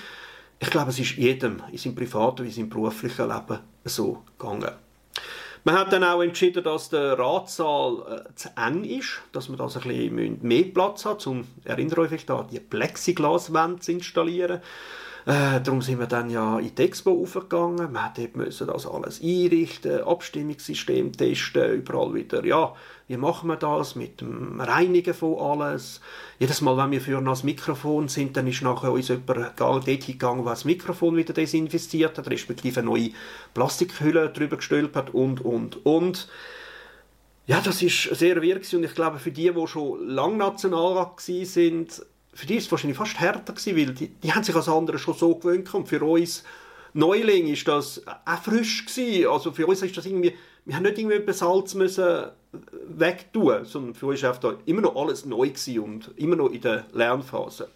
ich 0.58 0.70
glaube, 0.70 0.90
es 0.90 0.98
ist 0.98 1.16
jedem 1.16 1.62
in 1.70 1.78
seinem 1.78 1.94
privaten 1.94 2.42
wie 2.42 2.48
in 2.48 2.54
seinem 2.54 2.68
beruflichen 2.68 3.28
Leben 3.28 3.60
so 3.84 4.22
gegangen. 4.38 4.72
Man 5.64 5.79
hat 5.79 5.93
dann 5.93 6.03
auch 6.03 6.23
entschieden, 6.23 6.64
dass 6.64 6.88
der 6.88 7.17
Ratssaal 7.17 8.25
äh, 8.26 8.35
zu 8.35 8.49
eng 8.56 8.82
ist, 8.82 9.20
dass 9.31 9.49
man 9.49 9.59
das 9.59 9.76
ein 9.76 9.82
bisschen 9.82 10.38
mehr 10.43 10.64
Platz 10.64 11.05
hat, 11.05 11.25
um, 11.29 11.47
erinnert 11.64 11.99
euch 11.99 12.09
vielleicht 12.09 12.31
an 12.32 12.49
die 12.50 12.59
Plexiglaswände 12.59 13.79
zu 13.79 13.93
installieren. 13.93 14.61
Äh, 15.25 15.61
darum 15.61 15.81
sind 15.81 16.00
wir 16.00 16.09
dann 16.09 16.31
ja 16.31 16.59
in 16.59 16.75
die 16.75 16.82
Expo 16.82 17.23
aufgegangen. 17.23 17.94
Wir 17.94 18.28
mussten 18.35 18.66
das 18.66 18.87
alles 18.88 19.23
einrichten, 19.23 20.02
Abstimmungssystem 20.02 21.12
testen, 21.12 21.75
überall 21.75 22.12
wieder, 22.12 22.45
ja, 22.45 22.75
wie 23.12 23.19
machen 23.19 23.49
wir 23.49 23.57
das 23.57 23.95
mit 23.95 24.23
dem 24.23 24.59
Reinigen 24.59 25.12
von 25.12 25.38
alles. 25.38 26.00
Jedes 26.38 26.62
Mal, 26.62 26.78
wenn 26.78 26.92
wir 26.92 27.00
für 27.02 27.21
das 27.21 27.45
Mikrofon 27.45 28.09
sind, 28.09 28.38
dann 28.38 28.47
ist 28.47 28.62
nachher 28.62 28.90
uns 28.90 29.09
jemand 29.09 29.52
dort 29.61 29.85
hingegangen, 29.85 30.45
der 30.45 30.54
das 30.54 30.64
Mikrofon 30.64 31.19
wieder 31.19 31.35
desinfiziert 31.35 32.16
hat, 32.16 32.31
respektive 32.31 32.81
eine 32.81 32.88
neue 32.88 33.11
Plastikhülle 33.52 34.31
drüber 34.31 34.57
gestülpt 34.57 35.12
und, 35.12 35.45
und, 35.45 35.85
und. 35.85 36.28
Ja, 37.47 37.61
das 37.61 37.83
ist 37.83 38.04
sehr 38.14 38.40
wirksam 38.40 38.78
und 38.78 38.85
ich 38.85 38.95
glaube, 38.95 39.19
für 39.19 39.31
die, 39.31 39.52
die 39.52 39.66
schon 39.66 40.09
lange 40.09 40.38
Nationalrat 40.38 41.21
sind, 41.21 42.07
für 42.33 42.47
die 42.47 42.54
ist 42.54 42.64
es 42.64 42.71
wahrscheinlich 42.71 42.97
fast 42.97 43.21
härter 43.21 43.52
gewesen, 43.52 43.76
weil 43.76 43.92
die, 43.92 44.09
die 44.09 44.33
haben 44.33 44.42
sich 44.42 44.57
als 44.57 44.71
andere 44.71 44.99
schon 44.99 45.14
so 45.14 45.35
gewöhnt 45.35 45.75
und 45.75 45.87
für 45.87 46.02
uns 46.02 46.45
Neuling 46.95 47.49
ist 47.49 47.69
das 47.69 48.02
auch 48.07 48.42
frisch 48.42 48.87
gewesen. 48.87 49.28
Also 49.28 49.52
für 49.52 49.66
uns 49.66 49.83
ist 49.83 49.97
das 49.97 50.07
irgendwie, 50.07 50.35
wir 50.64 50.76
haben 50.76 50.83
nicht 50.85 50.99
irgendwie 50.99 51.33
Salz 51.33 51.75
müssen 51.75 52.26
wegtun, 52.88 53.64
sondern 53.64 53.95
für 53.95 54.07
uns 54.07 54.23
war 54.23 54.59
immer 54.66 54.83
noch 54.83 54.97
alles 54.97 55.25
neu 55.25 55.50
und 55.81 56.11
immer 56.16 56.37
noch 56.37 56.50
in 56.50 56.61
der 56.61 56.85
Lernphase. 56.92 57.69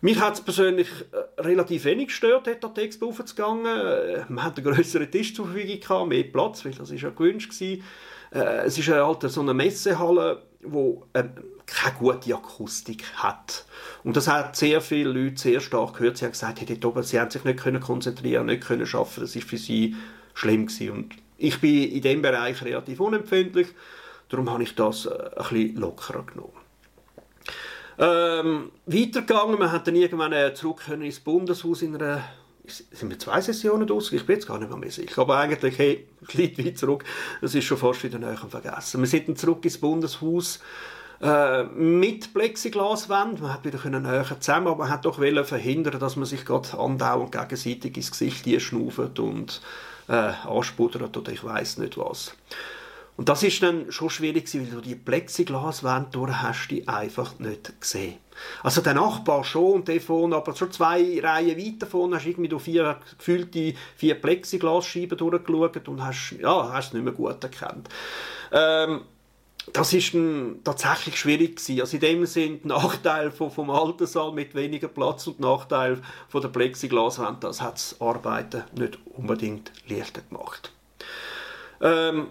Mich 0.00 0.18
hat 0.18 0.34
es 0.34 0.40
persönlich 0.40 0.88
äh, 1.12 1.40
relativ 1.40 1.84
wenig 1.84 2.08
gestört, 2.08 2.48
dort 2.48 2.64
an 2.64 2.74
die 2.74 2.80
Expo 2.80 3.10
aufzugehen. 3.10 3.64
Äh, 3.64 4.24
man 4.28 4.42
hat 4.42 4.56
einen 4.56 4.66
grösseren 4.66 5.08
Tisch 5.08 5.32
zur 5.32 5.46
Verfügung 5.46 5.78
gehabt, 5.78 6.08
mehr 6.08 6.24
Platz, 6.24 6.64
weil 6.64 6.72
das 6.72 6.90
ist 6.90 7.02
ja 7.02 7.10
gewünscht. 7.10 7.52
Äh, 7.60 7.78
es 8.32 8.76
ist 8.76 8.88
halt 8.88 9.22
so 9.22 9.40
eine 9.40 9.54
Messehalle, 9.54 10.42
wo 10.62 11.06
äh, 11.12 11.22
keine 11.66 11.96
gute 11.98 12.34
Akustik 12.34 13.04
hat. 13.14 13.64
Und 14.02 14.16
das 14.16 14.26
hat 14.26 14.56
sehr 14.56 14.80
viele 14.80 15.12
Leute 15.12 15.40
sehr 15.40 15.60
stark 15.60 15.98
gehört. 15.98 16.16
Sie 16.16 16.24
haben 16.24 16.32
gesagt, 16.32 16.60
hey, 16.60 16.84
oben, 16.84 17.04
sie 17.04 17.20
haben 17.20 17.30
sich 17.30 17.44
nicht 17.44 17.60
können 17.60 17.80
konzentrieren, 17.80 18.46
nicht 18.46 18.64
können. 18.66 18.88
Das 18.90 19.36
ist 19.36 19.44
für 19.44 19.56
sie 19.56 19.94
schlimm 20.34 20.66
gewesen. 20.66 20.90
Und 20.90 21.14
ich 21.42 21.60
bin 21.60 21.90
in 21.90 22.02
dem 22.02 22.22
Bereich 22.22 22.62
relativ 22.62 23.00
unempfindlich. 23.00 23.68
Darum 24.28 24.50
habe 24.50 24.62
ich 24.62 24.74
das 24.74 25.06
äh, 25.06 25.10
ein 25.10 25.48
bisschen 25.48 25.76
lockerer 25.76 26.24
genommen. 26.24 26.52
Ähm, 27.98 28.70
weitergegangen, 28.86 29.58
man 29.58 29.70
hat 29.70 29.86
dann 29.86 29.96
irgendwann 29.96 30.54
zurück 30.54 30.82
ins 30.88 31.20
Bundeshaus 31.20 31.82
in 31.82 31.94
einer 31.96 32.24
sind 32.64 33.10
wir 33.10 33.18
zwei 33.18 33.40
Sessionen 33.40 33.88
draus? 33.88 34.12
Ich 34.12 34.24
bin 34.24 34.36
jetzt 34.36 34.46
gar 34.46 34.58
nicht 34.58 34.74
mehr 34.74 34.90
sicher. 34.90 35.22
Aber 35.22 35.36
eigentlich, 35.36 35.78
hey, 35.78 36.06
ein 36.28 36.64
weit 36.64 36.78
zurück, 36.78 37.04
das 37.40 37.56
ist 37.56 37.64
schon 37.64 37.76
fast 37.76 38.04
wieder 38.04 38.20
näher 38.20 38.36
vergessen. 38.36 39.00
Wir 39.00 39.08
sind 39.08 39.28
dann 39.28 39.36
zurück 39.36 39.64
ins 39.64 39.78
Bundeshaus 39.78 40.60
äh, 41.20 41.64
mit 41.64 42.32
Plexiglaswand. 42.32 43.40
Man 43.40 43.52
hat 43.52 43.64
wieder 43.64 43.78
können 43.78 44.04
näher 44.04 44.24
zusammen, 44.38 44.68
aber 44.68 44.84
man 44.84 44.90
hat 44.90 45.04
doch 45.04 45.18
verhindern, 45.44 45.98
dass 45.98 46.14
man 46.14 46.24
sich 46.24 46.44
gerade 46.44 46.78
andauernd 46.78 47.32
gegenseitig 47.32 47.96
ins 47.96 48.12
Gesicht 48.12 48.62
schnauft 48.62 49.18
und 49.18 49.60
äh, 50.12 50.32
anspuddert 50.46 51.16
oder 51.16 51.32
ich 51.32 51.42
weiß 51.42 51.78
nicht 51.78 51.96
was. 51.96 52.34
Und 53.16 53.28
das 53.28 53.42
ist 53.42 53.62
dann 53.62 53.90
schon 53.92 54.10
schwierig, 54.10 54.52
weil 54.54 54.66
du 54.66 54.80
die 54.80 54.94
Plexiglaswand 54.94 56.14
durch 56.14 56.32
hast 56.32 56.68
die 56.68 56.86
einfach 56.88 57.38
nicht 57.38 57.80
gesehen. 57.80 58.16
Also 58.62 58.80
der 58.80 58.94
Nachbar 58.94 59.44
schon 59.44 59.72
und 59.72 59.88
der 59.88 60.00
vorne, 60.00 60.36
aber 60.36 60.56
schon 60.56 60.72
zwei 60.72 61.20
Reihen 61.20 61.58
weiter 61.58 61.86
vorne 61.86 62.16
hast 62.16 62.24
du 62.24 62.30
irgendwie 62.30 62.48
durch 62.48 62.62
vier 62.62 62.98
gefüllte 63.18 63.74
vier 63.96 64.14
Plexiglasscheiben 64.14 65.18
durchgeschaut 65.18 65.88
und 65.88 66.04
hast, 66.04 66.36
ja, 66.40 66.72
hast 66.72 66.88
es 66.88 66.92
nicht 66.94 67.04
mehr 67.04 67.12
gut 67.12 67.42
erkannt. 67.42 67.88
Ähm, 68.50 69.02
das 69.72 69.92
ist 69.92 70.16
tatsächlich 70.64 71.16
schwierig 71.16 71.56
gewesen. 71.56 71.80
Also 71.80 71.96
in 71.96 72.00
dem 72.00 72.26
Sinn, 72.26 72.60
Nachteil 72.64 73.30
vom, 73.30 73.50
vom 73.50 73.70
alten 73.70 74.06
Saal 74.06 74.32
mit 74.32 74.54
weniger 74.54 74.88
Platz 74.88 75.26
und 75.26 75.40
Nachteil 75.40 76.00
von 76.28 76.42
der 76.42 76.48
Plexiglaswand, 76.48 77.44
das 77.44 77.60
hat 77.60 77.74
das 77.74 78.00
Arbeiten 78.00 78.64
nicht 78.76 78.98
unbedingt 79.06 79.72
leichter 79.88 80.22
gemacht. 80.22 80.72
Ähm, 81.80 82.28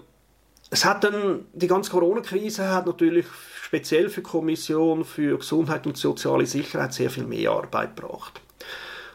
es 0.70 0.86
hat 0.86 1.04
dann, 1.04 1.46
die 1.54 1.68
ganze 1.68 1.92
Corona-Krise 1.92 2.70
hat 2.70 2.86
natürlich 2.86 3.26
speziell 3.62 4.10
für 4.10 4.22
die 4.22 4.30
Kommission 4.30 5.06
für 5.06 5.38
Gesundheit 5.38 5.88
und 5.88 5.98
soziale 5.98 6.46
Sicherheit 6.46 6.94
sehr 6.94 7.10
viel 7.10 7.26
mehr 7.26 7.52
Arbeit 7.52 7.96
gebracht. 7.96 8.42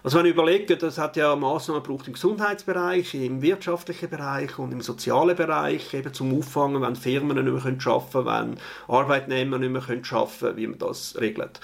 Also 0.07 0.19
wenn 0.19 0.27
ich 0.27 0.35
überlege, 0.35 0.77
das 0.77 0.99
hat 0.99 1.17
ja 1.17 1.35
Maßnahmen 1.35 1.83
gebraucht 1.83 2.07
im 2.07 2.13
Gesundheitsbereich, 2.13 3.13
im 3.17 3.43
wirtschaftlichen 3.43 4.09
Bereich 4.09 4.57
und 4.57 4.71
im 4.71 4.81
sozialen 4.81 5.35
Bereich, 5.35 5.93
eben 5.95 6.15
zum 6.15 6.39
Auffangen, 6.39 6.81
wenn 6.81 6.95
Firmen 6.95 7.35
nicht 7.35 7.45
mehr 7.45 7.55
arbeiten 7.55 8.13
können, 8.13 8.27
wenn 8.27 8.57
Arbeitnehmer 8.87 9.59
nicht 9.59 9.73
mehr 9.73 9.83
arbeiten 9.83 10.03
können, 10.03 10.57
wie 10.59 10.67
man 10.69 10.79
das 10.79 11.17
regelt. 11.21 11.59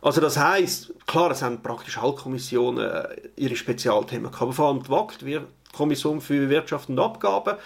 Also 0.00 0.20
das 0.20 0.38
heißt, 0.38 0.94
klar, 1.08 1.32
es 1.32 1.42
haben 1.42 1.60
praktisch 1.60 1.98
alle 1.98 2.12
Kommissionen 2.12 2.88
äh, 2.88 3.16
ihre 3.34 3.56
Spezialthemen 3.56 4.30
gehabt, 4.30 4.54
vor 4.54 4.68
allem 4.68 4.84
die 4.84 4.90
WACT, 4.90 5.22
die 5.22 5.40
Kommission 5.76 6.20
für 6.20 6.48
Wirtschaft 6.48 6.90
und 6.90 7.00
Abgaben, 7.00 7.56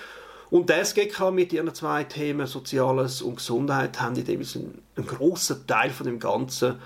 und 0.49 0.71
der 0.71 0.81
SGK 0.81 1.31
mit 1.31 1.53
ihren 1.53 1.75
zwei 1.75 2.05
Themen 2.05 2.47
Soziales 2.47 3.21
und 3.21 3.37
Gesundheit 3.37 4.01
haben 4.01 4.17
in 4.17 4.25
dem 4.25 4.45
Sinne 4.45 4.71
einen 4.97 5.07
grossen 5.07 5.67
Teil 5.67 5.91
von 5.91 6.07
dem 6.07 6.19
Ganzen 6.19 6.77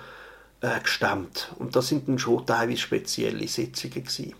äh, 0.61 0.79
gestemmt. 0.79 1.51
Und 1.59 1.75
das 1.75 1.87
sind 1.87 2.07
dann 2.07 2.19
schon 2.19 2.45
teilweise 2.45 2.77
spezielle 2.77 3.47
Sitzungen 3.47 4.03
gewesen. 4.03 4.33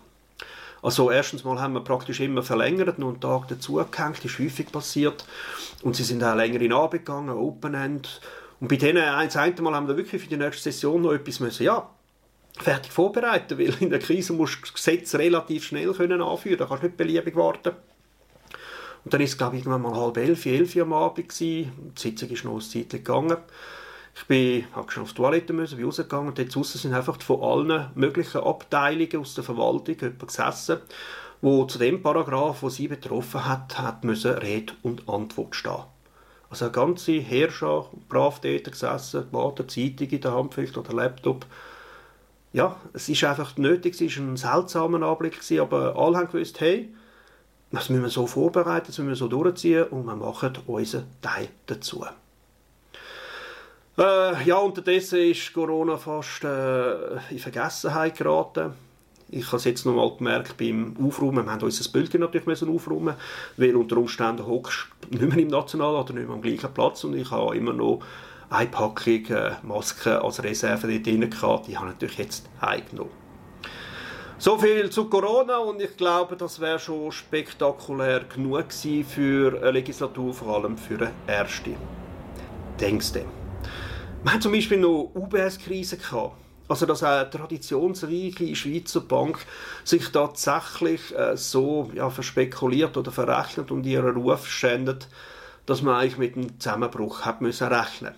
Also 0.80 1.10
erstens 1.10 1.44
mal 1.44 1.60
haben 1.60 1.74
wir 1.74 1.80
praktisch 1.80 2.20
immer 2.20 2.42
verlängert, 2.42 2.98
noch 2.98 3.08
einen 3.08 3.20
Tag 3.20 3.48
dazugehängt, 3.48 4.18
das 4.18 4.32
ist 4.32 4.38
häufig 4.38 4.70
passiert. 4.70 5.24
Und 5.82 5.96
sie 5.96 6.04
sind 6.04 6.22
auch 6.22 6.36
länger 6.36 6.60
in 6.60 6.72
Abend 6.72 7.04
gegangen, 7.04 7.30
Open 7.30 7.74
End. 7.74 8.20
Und 8.60 8.68
bei 8.68 8.76
denen, 8.76 9.02
ein, 9.02 9.28
ein 9.28 9.54
Mal 9.60 9.74
haben 9.74 9.88
wir 9.88 9.96
wirklich 9.96 10.22
für 10.22 10.28
die 10.28 10.36
nächste 10.36 10.70
Session 10.70 11.02
noch 11.02 11.12
etwas 11.12 11.40
müssen, 11.40 11.64
ja, 11.64 11.88
fertig 12.58 12.92
vorbereiten, 12.92 13.58
weil 13.58 13.74
in 13.80 13.90
der 13.90 13.98
Krise 13.98 14.32
musst 14.32 14.56
du 14.56 14.60
das 14.62 14.74
Gesetz 14.74 15.14
relativ 15.14 15.64
schnell 15.64 15.92
können 15.92 16.22
anführen, 16.22 16.58
da 16.58 16.66
kannst 16.66 16.82
du 16.82 16.86
nicht 16.86 16.96
beliebig 16.96 17.36
warten. 17.36 17.72
Und 19.04 19.14
dann 19.14 19.20
ist 19.20 19.30
es, 19.30 19.38
glaube 19.38 19.56
ich, 19.56 19.62
irgendwann 19.62 19.82
mal 19.82 20.00
halb 20.00 20.16
elf, 20.16 20.44
elf 20.44 20.76
am 20.76 20.92
Abend 20.92 21.28
gewesen. 21.28 21.92
Die 21.96 22.00
Sitzung 22.00 22.28
ist 22.30 22.44
noch 22.44 22.52
eine 22.52 22.60
Zeit 22.60 22.90
gegangen. 22.90 23.36
Ich 24.20 24.26
bin, 24.26 24.64
habe 24.74 24.90
schon 24.90 25.04
auf 25.04 25.10
die 25.10 25.22
Toilette 25.22 25.52
müssen, 25.52 25.76
bin 25.76 25.86
rausgegangen 25.86 26.28
und 26.28 26.38
dort 26.38 26.52
draussen 26.52 26.78
sind 26.78 26.92
einfach 26.92 27.22
von 27.22 27.40
allen 27.40 27.90
möglichen 27.94 28.42
Abteilungen 28.42 29.16
aus 29.18 29.34
der 29.34 29.44
Verwaltung 29.44 29.96
jemand 30.00 30.26
gesessen, 30.26 30.78
wo 31.40 31.64
zu 31.66 31.78
dem 31.78 32.02
Paragraph, 32.02 32.62
wo 32.62 32.68
sie 32.68 32.88
betroffen 32.88 33.46
hat, 33.46 33.78
hat 33.78 34.02
müssen 34.02 34.32
Rede 34.32 34.72
und 34.82 35.08
Antwort 35.08 35.54
stehen. 35.54 35.84
Also 36.50 36.64
eine 36.64 36.72
ganze 36.72 37.12
Herrschaft, 37.12 37.90
brav 38.08 38.40
dort 38.40 38.64
gesessen, 38.64 39.30
gewartet, 39.30 39.70
Zeitung 39.70 40.08
in 40.08 40.20
der 40.20 40.34
Hand 40.34 40.52
vielleicht 40.52 40.76
oder 40.76 40.92
Laptop. 40.94 41.46
Ja, 42.52 42.76
es 42.94 43.08
ist 43.08 43.22
einfach 43.22 43.56
nötig, 43.56 44.00
es 44.00 44.18
war 44.18 44.24
ein 44.24 44.36
seltsamer 44.36 45.00
Anblick, 45.06 45.34
gewesen, 45.34 45.60
aber 45.60 45.94
alle 45.96 46.18
haben 46.18 46.26
gewusst, 46.26 46.60
hey, 46.60 46.92
das 47.70 47.88
müssen 47.88 48.02
wir 48.02 48.10
so 48.10 48.26
vorbereiten, 48.26 48.88
das 48.88 48.98
müssen 48.98 49.10
wir 49.10 49.16
so 49.16 49.28
durchziehen 49.28 49.84
und 49.84 50.06
wir 50.06 50.16
machen 50.16 50.58
unseren 50.66 51.06
Teil 51.22 51.50
dazu. 51.66 52.04
Äh, 53.98 54.44
ja, 54.44 54.58
unterdessen 54.58 55.18
ist 55.18 55.52
Corona 55.52 55.96
fast 55.96 56.44
äh, 56.44 57.16
in 57.30 57.38
Vergessenheit 57.40 58.16
geraten. 58.16 58.72
Ich 59.28 59.46
habe 59.48 59.56
es 59.56 59.64
jetzt 59.64 59.84
noch 59.84 59.94
mal 59.94 60.16
gemerkt 60.16 60.56
beim 60.56 60.96
Aufräumen. 61.04 61.44
Wir 61.44 61.52
haben 61.52 61.62
unser 61.62 61.90
Bildchen 61.90 62.20
natürlich 62.20 62.46
müssen 62.46 62.72
aufräumen, 62.72 63.14
weil 63.56 63.74
unter 63.74 63.96
Umständen 63.96 64.46
hockst 64.46 64.86
nicht 65.10 65.20
mehr 65.20 65.38
im 65.38 65.48
National 65.48 65.96
oder 65.96 66.14
nicht 66.14 66.28
mehr 66.28 66.36
am 66.36 66.42
gleichen 66.42 66.72
Platz 66.72 67.02
und 67.02 67.16
ich 67.16 67.28
habe 67.30 67.56
immer 67.56 67.72
noch 67.72 67.98
eine 68.50 68.68
Packung 68.68 69.26
äh, 69.26 69.56
Masken 69.64 70.12
als 70.12 70.44
Reserve 70.44 70.86
dort 70.86 71.04
drin 71.04 71.28
gehabt. 71.28 71.66
Die 71.66 71.76
habe 71.76 71.88
ich 71.88 71.94
natürlich 71.94 72.18
jetzt 72.18 72.48
heimgenommen. 72.62 73.12
So 74.38 74.56
viel 74.56 74.88
zu 74.90 75.06
Corona 75.06 75.58
und 75.58 75.82
ich 75.82 75.96
glaube, 75.96 76.36
das 76.36 76.60
wäre 76.60 76.78
schon 76.78 77.10
spektakulär 77.10 78.20
genug 78.32 78.68
gewesen 78.68 79.04
für 79.04 79.60
eine 79.60 79.72
Legislatur, 79.72 80.32
vor 80.32 80.56
allem 80.56 80.78
für 80.78 80.98
eine 80.98 81.10
erste. 81.26 81.74
Denkst 82.80 83.14
du? 83.14 83.37
Wir 84.24 84.32
haben 84.32 84.40
zum 84.40 84.52
Beispiel 84.52 84.78
noch 84.78 85.12
UBS-Krise. 85.14 85.98
Also, 86.66 86.86
dass 86.86 87.02
eine 87.02 87.30
traditionsreiche 87.30 88.54
Schweizer 88.54 89.00
Bank 89.00 89.38
sich 89.84 90.08
tatsächlich 90.08 91.16
äh, 91.16 91.36
so 91.36 91.90
ja, 91.94 92.10
verspekuliert 92.10 92.96
oder 92.96 93.10
verrechnet 93.10 93.70
und 93.70 93.86
ihren 93.86 94.16
Ruf 94.16 94.46
schändet, 94.46 95.08
dass 95.66 95.82
man 95.82 95.94
eigentlich 95.94 96.18
mit 96.18 96.36
einem 96.36 96.60
Zusammenbruch 96.60 97.22
hat 97.22 97.40
müssen 97.40 97.68
rechnen 97.68 98.14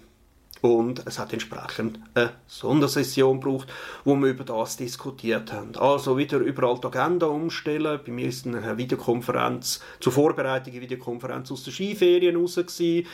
und 0.63 1.07
es 1.07 1.19
hat 1.19 1.33
entsprechend 1.33 1.99
eine 2.15 2.33
Sondersession 2.47 3.41
gebraucht, 3.41 3.69
wo 4.05 4.15
wir 4.17 4.31
über 4.31 4.45
das 4.45 4.77
diskutiert 4.77 5.53
haben. 5.53 5.75
Also 5.77 6.19
wieder 6.19 6.39
überall 6.39 6.79
die 6.79 6.87
Agenda 6.87 7.27
umstellen. 7.27 8.01
Bei 8.05 8.13
mir 8.13 8.29
ist 8.29 8.47
eine 8.47 8.77
Videokonferenz 8.77 9.81
zur 10.01 10.13
Vorbereitung 10.13 10.73
eine 10.73 10.83
Videokonferenz 10.83 11.51
aus 11.51 11.65
den 11.65 11.73
Skiferien 11.73 12.37
raus. 12.37 12.59
Äh, 12.59 13.05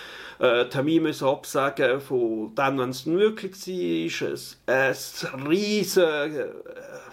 Termin 0.68 1.04
müssen 1.04 1.28
absagen 1.28 2.00
von 2.00 2.52
dann, 2.54 2.78
wenn 2.78 2.90
es 2.90 3.06
möglich 3.06 3.52
war. 3.52 4.32
Es, 4.66 5.24
ein 5.32 5.46
riesen 5.46 6.04
äh, 6.04 6.46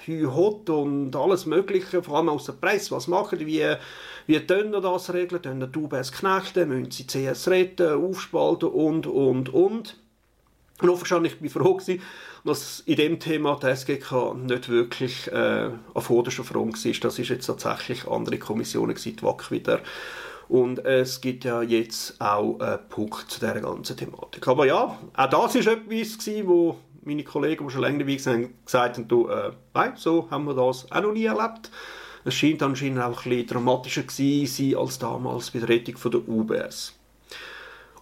Hü-Hot 0.05 0.69
und 0.69 1.15
alles 1.15 1.45
Mögliche, 1.45 2.01
vor 2.01 2.17
allem 2.17 2.29
aus 2.29 2.45
der 2.45 2.53
Presse. 2.53 2.95
Was 2.95 3.07
machen 3.07 3.39
die? 3.39 3.45
Wie, 3.45 3.75
wie 4.25 4.39
können 4.39 4.71
das 4.71 5.13
regeln? 5.13 5.41
Können 5.41 5.71
die 5.71 5.79
UBS 5.79 6.11
knechten? 6.11 6.69
Müssen 6.69 6.91
sie 6.91 7.05
CS 7.05 7.47
retten, 7.47 8.03
aufspalten 8.03 8.69
und, 8.69 9.07
und, 9.07 9.49
und. 9.49 10.02
Und 10.83 10.89
offensichtlich 10.89 11.39
war 11.39 11.45
ich 11.45 11.53
froh, 11.53 11.73
gewesen, 11.75 12.01
dass 12.43 12.81
in 12.81 12.97
dem 12.97 13.17
Thema 13.17 13.57
die 13.61 13.67
SGK 13.67 14.33
nicht 14.35 14.67
wirklich 14.67 15.31
äh, 15.31 15.69
auf 15.93 16.05
vorderster 16.05 16.43
Front 16.43 16.83
war. 16.83 16.93
Das 17.01 17.17
ist 17.19 17.29
jetzt 17.29 17.45
tatsächlich 17.45 18.05
andere 18.05 18.37
Kommissionen 18.37 18.93
gewesen, 18.93 19.15
die 19.15 19.23
WAC 19.23 19.49
wieder. 19.49 19.79
Und 20.49 20.83
es 20.83 21.21
gibt 21.21 21.45
ja 21.45 21.61
jetzt 21.61 22.19
auch 22.19 22.59
einen 22.59 22.79
Punkt 22.89 23.31
zu 23.31 23.39
dieser 23.39 23.61
ganzen 23.61 23.95
Thematik. 23.95 24.45
Aber 24.45 24.65
ja, 24.65 24.97
auch 25.15 25.29
das 25.29 25.55
war 25.55 25.73
etwas, 25.73 26.17
gewesen, 26.17 26.47
wo 26.47 26.77
meine 27.03 27.23
Kollegen, 27.23 27.65
die 27.65 27.71
schon 27.71 27.81
länger 27.81 27.99
dabei 27.99 28.25
waren, 28.25 28.53
gesagt 28.65 28.97
haben, 28.97 29.07
du, 29.07 29.29
äh, 29.29 29.51
nein, 29.73 29.93
so 29.95 30.27
haben 30.29 30.43
wir 30.43 30.53
das 30.53 30.91
auch 30.91 31.01
noch 31.01 31.13
nie 31.13 31.25
erlebt. 31.25 31.71
Es 32.25 32.35
scheint 32.35 32.61
anscheinend 32.61 32.99
auch 32.99 33.23
ein 33.23 33.29
bisschen 33.29 33.47
dramatischer 33.47 34.03
gewesen 34.03 34.75
als 34.75 34.99
damals 34.99 35.49
bei 35.49 35.59
der 35.59 35.69
Rettung 35.69 35.95
der 36.11 36.27
UBS. 36.27 36.93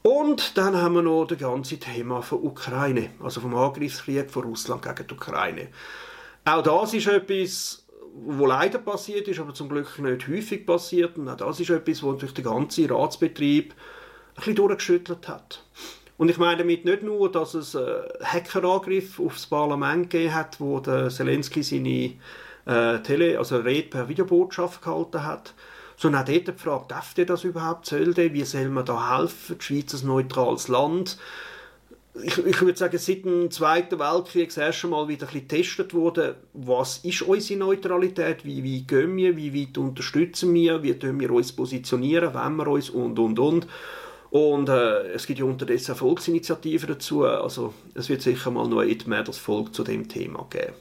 Und 0.03 0.57
dann 0.57 0.75
haben 0.75 0.95
wir 0.95 1.03
noch 1.03 1.25
das 1.25 1.37
ganze 1.37 1.77
Thema 1.77 2.21
von 2.21 2.41
Ukraine, 2.43 3.11
also 3.21 3.41
vom 3.41 3.55
Angriffskrieg 3.55 4.31
von 4.31 4.43
Russland 4.43 4.81
gegen 4.81 5.07
die 5.07 5.13
Ukraine. 5.13 5.67
Auch 6.43 6.63
das 6.63 6.93
ist 6.95 7.07
etwas, 7.07 7.85
wo 8.13 8.47
leider 8.47 8.79
passiert 8.79 9.27
ist, 9.27 9.39
aber 9.39 9.53
zum 9.53 9.69
Glück 9.69 9.99
nicht 9.99 10.27
häufig 10.27 10.65
passiert. 10.65 11.17
Und 11.17 11.29
auch 11.29 11.37
das 11.37 11.59
ist 11.59 11.69
etwas, 11.69 12.01
was 12.01 12.17
durch 12.17 12.33
den 12.33 12.45
ganzen 12.45 12.91
Ratsbetrieb 12.91 13.73
ein 13.73 14.35
bisschen 14.35 14.55
durchgeschüttelt 14.55 15.27
hat. 15.27 15.63
Und 16.17 16.29
ich 16.29 16.37
meine 16.37 16.57
damit 16.57 16.85
nicht 16.85 17.03
nur, 17.03 17.31
dass 17.31 17.53
es 17.53 17.75
einen 17.75 18.03
Hackerangriff 18.23 19.19
aufs 19.19 19.47
Parlament 19.47 20.09
gegeben 20.09 20.33
hat, 20.33 20.59
wo 20.59 20.79
der 20.79 21.09
Zelensky 21.09 21.63
seine 21.63 22.13
äh, 22.65 23.01
Tele, 23.03 23.37
also 23.37 23.57
Rede 23.57 23.89
per 23.89 24.09
Videobotschaft 24.09 24.81
gehalten 24.81 25.23
hat, 25.23 25.53
sondern 26.01 26.23
auch 26.23 26.25
dort 26.25 26.47
die 26.47 26.51
Frage, 26.53 26.85
darf 26.87 27.13
der 27.13 27.25
das 27.25 27.43
überhaupt, 27.43 27.85
soll 27.85 28.15
wie 28.15 28.43
soll 28.43 28.69
man 28.69 28.85
da 28.85 29.19
helfen, 29.19 29.57
die 29.59 29.63
Schweiz 29.63 29.93
ein 29.93 30.07
neutrales 30.07 30.67
Land, 30.67 31.17
ich, 32.23 32.37
ich 32.45 32.61
würde 32.61 32.77
sagen, 32.77 32.97
seit 32.97 33.23
dem 33.23 33.49
Zweiten 33.51 33.99
Weltkrieg 33.99 34.49
das 34.49 34.57
erste 34.57 34.87
Mal 34.87 35.07
wieder 35.07 35.27
ein 35.27 35.33
bisschen 35.33 35.47
getestet 35.47 35.93
wurde, 35.93 36.35
was 36.53 36.97
ist 36.99 37.21
unsere 37.21 37.59
Neutralität, 37.59 38.43
wie, 38.43 38.63
wie 38.63 38.81
gehen 38.81 39.15
wir, 39.15 39.37
wie 39.37 39.53
weit 39.53 39.77
unterstützen 39.77 40.53
wir, 40.53 40.83
wie 40.83 40.93
tun 40.93 41.19
wir 41.19 41.31
uns 41.31 41.53
positionieren, 41.53 42.33
wenn 42.33 42.55
wir 42.57 42.67
uns? 42.67 42.89
Und, 42.89 43.17
und, 43.17 43.39
und. 43.39 43.67
Und 44.29 44.69
äh, 44.69 45.11
es 45.13 45.25
gibt 45.27 45.39
ja 45.39 45.45
unterdessen 45.45 45.95
Volksinitiativen 45.95 46.87
dazu, 46.87 47.25
also 47.25 47.73
es 47.93 48.07
wird 48.09 48.21
sicher 48.21 48.49
mal 48.49 48.67
noch 48.67 48.83
mehr 49.07 49.23
das 49.23 49.37
Volk 49.37 49.73
zu 49.73 49.83
dem 49.83 50.07
Thema 50.07 50.47
geben. 50.49 50.73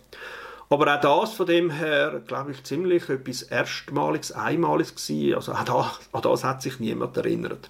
Aber 0.72 0.94
auch 0.94 1.00
das 1.00 1.34
von 1.34 1.46
dem 1.46 1.70
her, 1.70 2.22
glaube 2.26 2.52
ich, 2.52 2.62
ziemlich 2.62 3.08
etwas 3.08 3.42
Erstmaliges, 3.42 4.30
Einmaliges 4.30 4.94
gewesen. 4.94 5.34
Also 5.34 5.52
auch 5.52 5.64
das, 5.64 6.08
an 6.12 6.22
das 6.22 6.44
hat 6.44 6.62
sich 6.62 6.78
niemand 6.78 7.16
erinnert. 7.16 7.68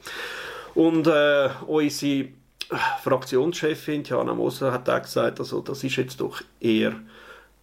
Und 0.75 1.07
äh, 1.07 1.49
unsere 1.66 2.28
Fraktionschefin 3.02 4.04
Jana 4.04 4.35
Moser 4.35 4.71
hat 4.73 4.88
auch 4.88 5.02
gesagt, 5.02 5.40
also 5.40 5.62
das 5.62 5.83
ist 5.83 5.97
jetzt 5.97 6.21
doch 6.21 6.42
eher 6.61 6.90
eine 6.90 7.04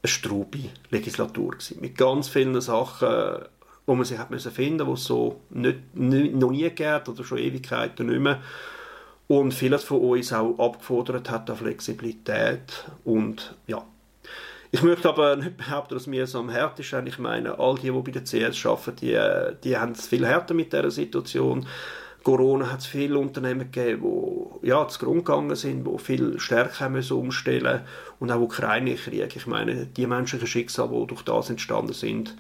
strube 0.06 0.70
Legislatur 0.89 1.51
gewesen, 1.51 1.82
mit 1.82 1.96
ganz 1.96 2.29
vielen 2.29 2.60
Sachen, 2.60 3.46
wo 3.86 3.96
man 3.96 4.06
sich 4.06 4.17
hat 4.17 4.32
müssen 4.32 4.51
finden, 4.51 4.88
wo 4.88 4.94
es 4.94 5.06
so 5.06 5.39
nicht, 5.51 5.96
nicht, 5.96 6.36
noch 6.36 6.51
nie 6.51 6.63
gegeben 6.63 7.08
oder 7.08 7.24
schon 7.24 7.38
Ewigkeiten 7.38 8.08
nicht 8.08 8.20
mehr. 8.20 8.41
Und 9.27 9.53
vieles 9.53 9.84
von 9.84 10.00
uns 10.01 10.34
auch 10.34 10.58
abgefordert 10.58 11.29
hat 11.29 11.50
an 11.50 11.58
Flexibilität 11.58 12.86
und 13.03 13.56
ja. 13.67 13.84
Ich 14.71 14.83
möchte 14.83 15.07
aber 15.07 15.36
nicht 15.38 15.57
behaupten, 15.57 15.93
dass 15.93 16.09
wir 16.09 16.24
es 16.24 16.36
am 16.36 16.50
härtesten 16.50 17.00
sind. 17.00 17.07
Ich 17.07 17.19
meine, 17.19 17.57
all 17.57 17.75
die, 17.75 17.91
die 17.91 17.91
bei 17.91 18.12
der 18.12 18.24
CS 18.24 18.65
arbeiten, 18.65 18.95
die, 18.97 19.17
die 19.63 19.77
haben 19.77 19.93
es 19.93 20.07
viel 20.07 20.25
härter 20.25 20.53
mit 20.53 20.74
dieser 20.74 20.91
Situation. 20.91 21.65
Corona 22.24 22.69
hat 22.71 22.81
es 22.81 22.88
viele 22.88 23.17
Unternehmen 23.19 23.71
gegeben, 23.71 24.03
die 24.62 24.67
ja, 24.67 24.86
zu 24.89 25.00
Grund 25.00 25.24
gegangen 25.24 25.55
sind, 25.55 25.88
die 25.88 25.97
viel 25.97 26.39
stärker 26.39 26.89
müssen 26.89 27.15
umstellen 27.15 27.81
und 28.19 28.31
auch 28.31 28.41
Ukraine-Krieg. 28.41 29.33
Ich 29.33 29.47
meine, 29.47 29.86
die 29.86 30.05
menschlichen 30.05 30.47
Schicksale, 30.47 30.89
die 31.00 31.07
durch 31.07 31.21
das 31.21 31.50
entstanden 31.50 31.93
sind, 31.93 32.36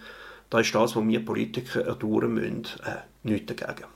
da 0.49 0.59
ist 0.59 0.75
das, 0.75 0.95
was 0.95 1.07
wir 1.07 1.23
Politiker 1.23 1.85
erdauern 1.85 2.33
müssen, 2.33 2.65
äh, 2.85 2.97
nichts 3.23 3.53
dagegen. 3.55 3.87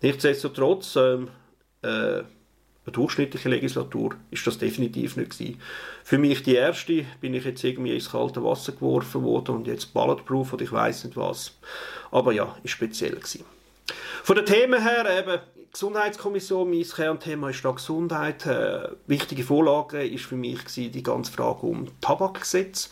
Nichtsdestotrotz, 0.00 0.96
ähm, 0.96 1.28
äh, 1.82 2.22
eine 2.86 2.92
durchschnittliche 2.92 3.48
Legislatur 3.48 4.14
ist 4.30 4.46
das 4.46 4.58
definitiv 4.58 5.16
nicht 5.16 5.30
gewesen. 5.30 5.60
Für 6.02 6.18
mich 6.18 6.42
die 6.42 6.54
erste 6.54 7.06
bin 7.20 7.32
ich 7.32 7.44
jetzt 7.44 7.64
irgendwie 7.64 7.94
ins 7.94 8.10
kalte 8.10 8.44
Wasser 8.44 8.72
geworfen 8.72 9.22
worden 9.22 9.56
und 9.56 9.66
jetzt 9.66 9.94
Bulletproof 9.94 10.52
oder 10.52 10.64
ich 10.64 10.72
weiß 10.72 11.04
nicht 11.04 11.16
was. 11.16 11.56
Aber 12.10 12.32
ja, 12.32 12.54
ist 12.62 12.72
speziell 12.72 13.14
gewesen. 13.14 13.44
Von 14.22 14.36
den 14.36 14.46
Themen 14.46 14.82
her 14.82 15.06
eben 15.18 15.40
Gesundheitskommission, 15.72 16.70
mein 16.70 16.82
Kernthema 16.82 17.50
ist 17.50 17.64
da 17.64 17.72
Gesundheit. 17.72 18.46
Äh, 18.46 18.88
wichtige 19.06 19.42
Vorlage 19.42 20.06
ist 20.06 20.24
für 20.26 20.36
mich 20.36 20.64
gewesen, 20.64 20.92
die 20.92 21.02
ganze 21.02 21.32
Frage 21.32 21.66
um 21.66 21.88
Tabakgesetz 22.00 22.90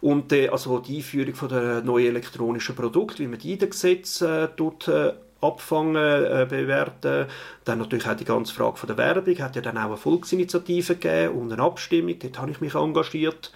und 0.00 0.32
äh, 0.32 0.48
also 0.48 0.78
die 0.78 0.98
Einführung 0.98 1.34
von 1.34 1.48
der 1.48 1.80
neuen 1.82 2.08
elektronischen 2.08 2.76
Produkte, 2.76 3.20
wie 3.20 3.28
man 3.28 3.38
die 3.38 3.54
in 3.54 3.58
den 3.58 3.70
Gesetz 3.70 4.20
äh, 4.20 4.48
tut, 4.48 4.88
äh, 4.88 5.14
abfangen, 5.40 5.96
äh, 5.96 6.46
bewerten. 6.48 7.26
Dann 7.64 7.78
natürlich 7.78 8.08
auch 8.08 8.16
die 8.16 8.24
ganze 8.24 8.54
Frage 8.54 8.76
von 8.76 8.86
der 8.88 8.96
Werbung. 8.96 9.38
Hat 9.38 9.56
ja 9.56 9.62
dann 9.62 9.78
auch 9.78 9.86
eine 9.86 9.96
Volksinitiative 9.96 10.96
gegeben 10.96 11.34
und 11.34 11.52
eine 11.52 11.62
Abstimmung. 11.62 12.18
Dort 12.18 12.38
habe 12.38 12.50
ich 12.50 12.60
mich 12.60 12.74
engagiert. 12.74 13.52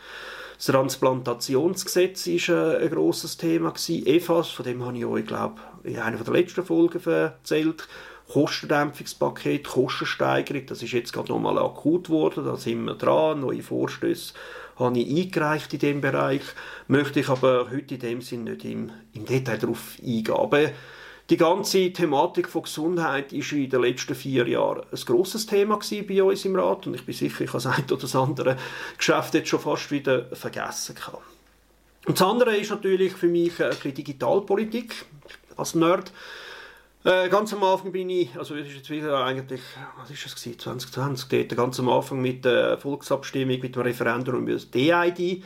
Das 0.57 0.67
Transplantationsgesetz 0.67 2.27
war 2.27 2.77
ein, 2.77 2.83
ein 2.83 2.91
grosses 2.91 3.37
Thema 3.37 3.71
gewesen. 3.71 4.07
EFAS, 4.07 4.51
von 4.51 4.65
dem 4.65 4.85
habe 4.85 4.97
ich 4.97 5.05
euch, 5.05 5.27
glaube 5.27 5.61
in 5.83 5.99
einer 5.99 6.19
der 6.19 6.33
letzten 6.33 6.65
Folgen 6.65 7.03
erzählt. 7.05 7.89
Kostendämpfungspaket, 8.29 9.65
Kostensteigerung, 9.65 10.65
das 10.67 10.83
ist 10.83 10.93
jetzt 10.93 11.13
gerade 11.13 11.33
nochmal 11.33 11.59
akut 11.59 12.05
geworden, 12.07 12.45
da 12.45 12.57
sind 12.57 12.85
wir 12.85 12.95
dran, 12.95 13.41
neue 13.41 13.63
Vorstöße 13.63 14.33
habe 14.77 14.99
ich 14.99 15.27
eingereicht 15.27 15.73
in 15.73 15.79
diesem 15.79 16.01
Bereich, 16.01 16.43
möchte 16.89 17.21
ich 17.21 17.29
aber 17.29 17.71
heute 17.71 17.95
in 17.95 18.01
dem 18.01 18.21
Sinn 18.23 18.45
nicht 18.45 18.65
im, 18.65 18.91
im 19.15 19.27
Detail 19.27 19.59
darauf 19.59 19.97
eingehen. 20.01 20.35
Aber 20.35 20.71
die 21.33 21.39
ganze 21.39 21.91
Thematik 21.91 22.47
von 22.47 22.65
Gesundheit 22.65 23.33
ist 23.33 23.53
in 23.53 23.71
den 23.71 23.81
letzten 23.81 24.15
vier 24.15 24.47
Jahren 24.47 24.83
ein 24.83 25.01
grosses 25.07 25.47
Thema 25.47 25.79
bei 26.07 26.23
uns 26.23 26.45
im 26.45 26.55
Rat 26.57 26.87
und 26.87 26.93
ich 26.93 27.07
bin 27.07 27.15
sicher, 27.15 27.45
ich 27.45 27.49
habe 27.49 27.63
das 27.63 27.67
eine 27.67 27.87
oder 27.87 27.97
das 27.97 28.15
andere 28.15 28.59
Geschäft 28.99 29.33
jetzt 29.33 29.49
schon 29.49 29.61
fast 29.61 29.91
wieder 29.91 30.27
vergessen. 30.37 30.95
Kann. 30.95 31.15
Und 32.05 32.21
das 32.21 32.29
andere 32.29 32.55
ist 32.59 32.69
natürlich 32.69 33.15
für 33.15 33.29
mich 33.29 33.57
bisschen 33.57 33.95
Digitalpolitik 33.95 35.07
als 35.57 35.75
Nerd. 35.75 36.13
Äh, 37.03 37.31
ganz 37.31 37.55
am 37.55 37.65
Anfang 37.65 37.93
bin 37.93 38.11
ich, 38.11 38.37
also 38.37 38.55
es 38.55 38.69
ist 38.69 38.77
jetzt 38.77 38.91
wieder 38.91 39.25
eigentlich, 39.25 39.63
was 39.99 40.11
ist 40.11 40.27
das 40.27 40.37
gewesen, 40.37 40.59
2020, 40.59 41.29
dort, 41.31 41.57
ganz 41.57 41.81
am 41.81 41.89
Anfang 41.89 42.21
mit 42.21 42.45
der 42.45 42.77
Volksabstimmung, 42.77 43.59
mit 43.59 43.75
dem 43.75 43.81
Referendum 43.81 44.43
über 44.43 44.53
das 44.53 44.71
DID 44.71 45.43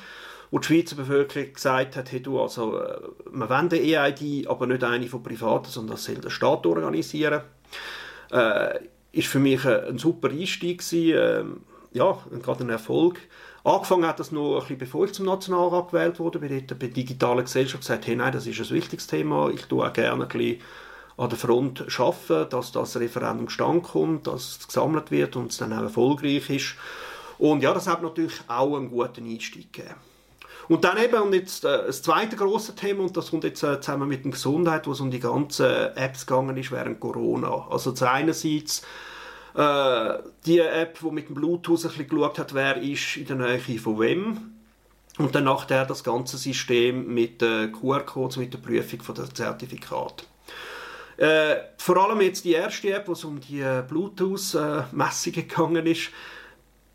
wo 0.50 0.58
die 0.58 0.66
Schweizer 0.66 0.96
Bevölkerung 0.96 1.52
gesagt 1.52 1.96
hat, 1.96 2.12
hey 2.12 2.20
du, 2.20 2.40
also, 2.40 2.78
äh, 2.80 3.00
wir 3.30 3.48
wollen 3.48 3.70
eine 3.70 3.80
EID, 3.80 4.46
aber 4.48 4.66
nicht 4.66 4.84
eine 4.84 5.08
von 5.08 5.22
Privaten, 5.22 5.70
sondern 5.70 5.96
das 5.96 6.04
soll 6.04 6.16
der 6.16 6.30
Staat 6.30 6.66
organisieren. 6.66 7.42
Äh, 8.30 8.80
ist 9.12 9.28
für 9.28 9.38
mich 9.38 9.64
ein, 9.64 9.98
super 9.98 10.28
Einstieg 10.28 10.78
gewesen, 10.78 11.58
äh, 11.92 11.96
ja, 11.96 12.18
gerade 12.42 12.64
ein 12.64 12.70
Erfolg. 12.70 13.18
Angefangen 13.64 14.06
hat 14.06 14.20
das 14.20 14.30
noch 14.30 14.54
ein 14.54 14.60
bisschen 14.60 14.78
bevor 14.78 15.06
ich 15.06 15.12
zum 15.12 15.26
Nationalrat 15.26 15.90
gewählt 15.90 16.20
wurde, 16.20 16.38
bei 16.38 16.48
der 16.48 16.60
digitalen 16.88 17.44
Gesellschaft 17.44 17.82
gesagt, 17.82 18.06
hey 18.06 18.14
nein, 18.14 18.32
das 18.32 18.46
ist 18.46 18.60
ein 18.60 18.70
wichtiges 18.70 19.06
Thema, 19.06 19.50
ich 19.50 19.64
tue 19.64 19.84
auch 19.84 19.92
gerne 19.92 20.22
ein 20.22 20.28
bisschen 20.28 20.60
an 21.16 21.30
der 21.30 21.38
Front 21.38 21.86
arbeiten, 21.98 22.50
dass 22.50 22.72
das 22.72 22.96
Referendum 22.96 23.48
stand 23.48 23.82
kommt, 23.82 24.26
dass 24.26 24.58
es 24.58 24.66
gesammelt 24.66 25.10
wird 25.10 25.34
und 25.34 25.50
es 25.50 25.58
dann 25.58 25.72
auch 25.72 25.82
erfolgreich 25.82 26.50
ist. 26.50 26.74
Und 27.38 27.62
ja, 27.62 27.72
das 27.74 27.86
hat 27.86 28.02
natürlich 28.02 28.40
auch 28.48 28.76
einen 28.76 28.90
guten 28.90 29.26
Einstieg 29.26 29.72
gegeben. 29.72 29.94
Und 30.68 30.84
dann 30.84 31.02
eben, 31.02 31.20
und 31.20 31.32
jetzt 31.32 31.64
äh, 31.64 31.86
das 31.86 32.02
zweite 32.02 32.36
große 32.36 32.74
Thema, 32.74 33.02
und 33.02 33.16
das 33.16 33.30
kommt 33.30 33.44
jetzt 33.44 33.62
äh, 33.62 33.80
zusammen 33.80 34.08
mit 34.08 34.24
der 34.24 34.32
Gesundheit, 34.32 34.86
wo 34.86 34.92
es 34.92 35.00
um 35.00 35.10
die 35.10 35.20
ganzen 35.20 35.66
Apps 35.66 36.26
gegangen 36.26 36.56
ist 36.56 36.72
während 36.72 37.00
Corona. 37.00 37.68
Also 37.70 37.92
zu 37.92 38.10
einerseits 38.10 38.82
äh, 39.54 40.18
die 40.44 40.58
App, 40.58 40.98
die 41.00 41.10
mit 41.10 41.28
dem 41.28 41.34
Bluetooth 41.34 41.84
ein 41.84 41.88
bisschen 41.88 42.08
geschaut 42.08 42.38
hat, 42.38 42.54
wer 42.54 42.76
ist 42.76 43.16
in 43.16 43.26
der 43.26 43.36
Nähe 43.36 43.78
von 43.78 44.00
wem. 44.00 44.52
Und 45.18 45.34
dann 45.34 45.44
nachher 45.44 45.86
das 45.86 46.04
ganze 46.04 46.36
System 46.36 47.14
mit 47.14 47.42
äh, 47.42 47.68
QR-Codes, 47.68 48.36
mit 48.36 48.52
der 48.52 48.58
Prüfung 48.58 49.00
von 49.00 49.14
der 49.14 49.32
Zertifikat. 49.32 50.26
Äh, 51.16 51.56
vor 51.78 51.96
allem 51.96 52.20
jetzt 52.20 52.44
die 52.44 52.52
erste 52.52 52.92
App, 52.92 53.08
wo 53.08 53.12
es 53.12 53.24
um 53.24 53.40
die 53.40 53.60
äh, 53.60 53.82
Bluetooth-Messungen 53.88 55.48
gegangen 55.48 55.86
ist, 55.86 56.10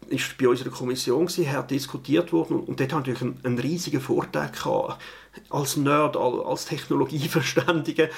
ist 0.08 0.38
bei 0.38 0.48
unserer 0.48 0.70
Kommission 0.70 1.26
gewesen, 1.26 1.52
hat 1.52 1.72
diskutiert 1.72 2.34
worden 2.34 2.60
und 2.60 2.80
dort 2.80 2.92
haben 2.92 3.00
natürlich 3.00 3.22
einen, 3.22 3.40
einen 3.44 3.60
riesigen 3.60 4.02
Vorteil 4.02 4.52
gehabt. 4.52 5.02
Als 5.50 5.78
Nerd, 5.78 6.18
als 6.18 6.66
Technologieverständiger, 6.66 8.10